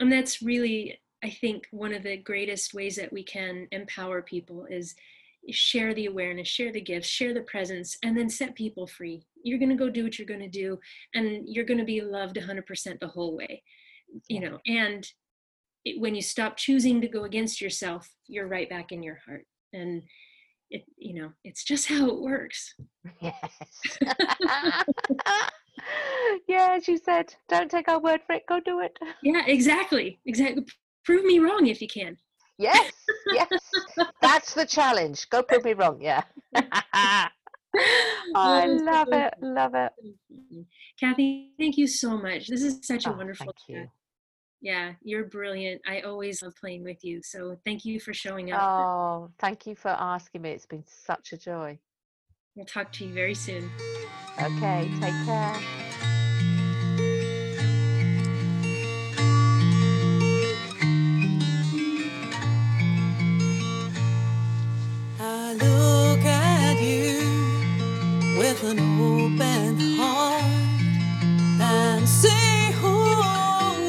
[0.00, 4.66] and that's really i think one of the greatest ways that we can empower people
[4.66, 4.94] is
[5.50, 9.26] share the awareness share the gifts share the presence and then set people free.
[9.42, 10.78] You're going to go do what you're going to do
[11.14, 13.62] and you're going to be loved 100% the whole way
[14.28, 15.06] you know and
[15.84, 19.46] it, when you stop choosing to go against yourself you're right back in your heart
[19.72, 20.02] and
[20.70, 22.74] it you know it's just how it works.
[23.20, 23.34] Yes
[26.48, 28.96] yeah as you said don't take our word for it go do it.
[29.22, 30.64] Yeah exactly exactly.
[31.04, 32.18] Prove me wrong if you can
[32.58, 32.92] yes
[33.32, 33.48] yes
[34.20, 36.22] that's the challenge go prove me wrong yeah
[38.34, 39.92] I love it, love it.
[40.98, 42.48] Kathy, thank you so much.
[42.48, 43.88] This is such a oh, wonderful chat.
[44.60, 45.80] Yeah, you're brilliant.
[45.86, 47.20] I always love playing with you.
[47.22, 48.78] So thank you for showing up.
[48.78, 50.50] Oh, thank you for asking me.
[50.50, 51.78] It's been such a joy.
[52.56, 53.70] We'll talk to you very soon.
[54.40, 55.77] Okay, take care.
[68.62, 70.42] With an open heart
[71.60, 72.94] and see who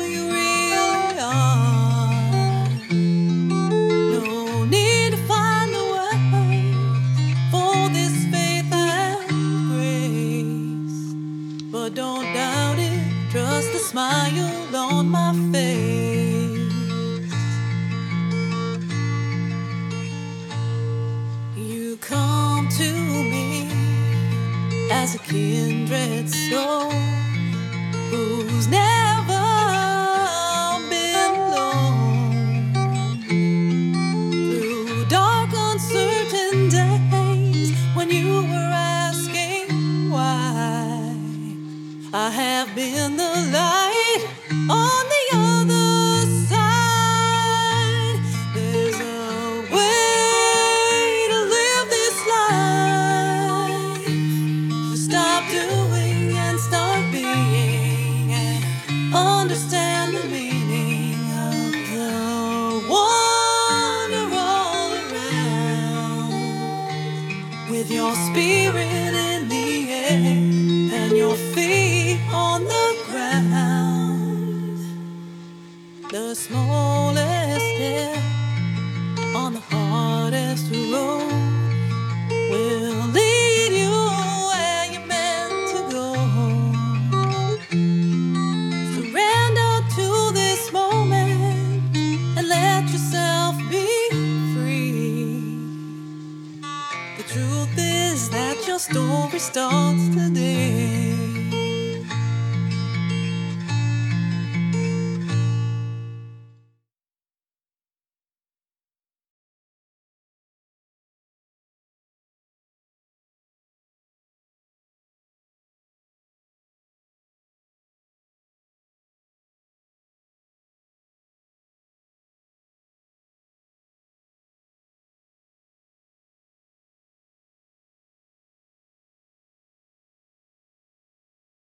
[0.05, 2.69] you really are.
[2.89, 5.71] No need to find
[7.51, 11.13] for this faith and grace,
[11.71, 13.31] but don't doubt it.
[13.31, 16.59] Trust the smile on my face.
[21.55, 23.28] You come to
[26.31, 27.08] kindred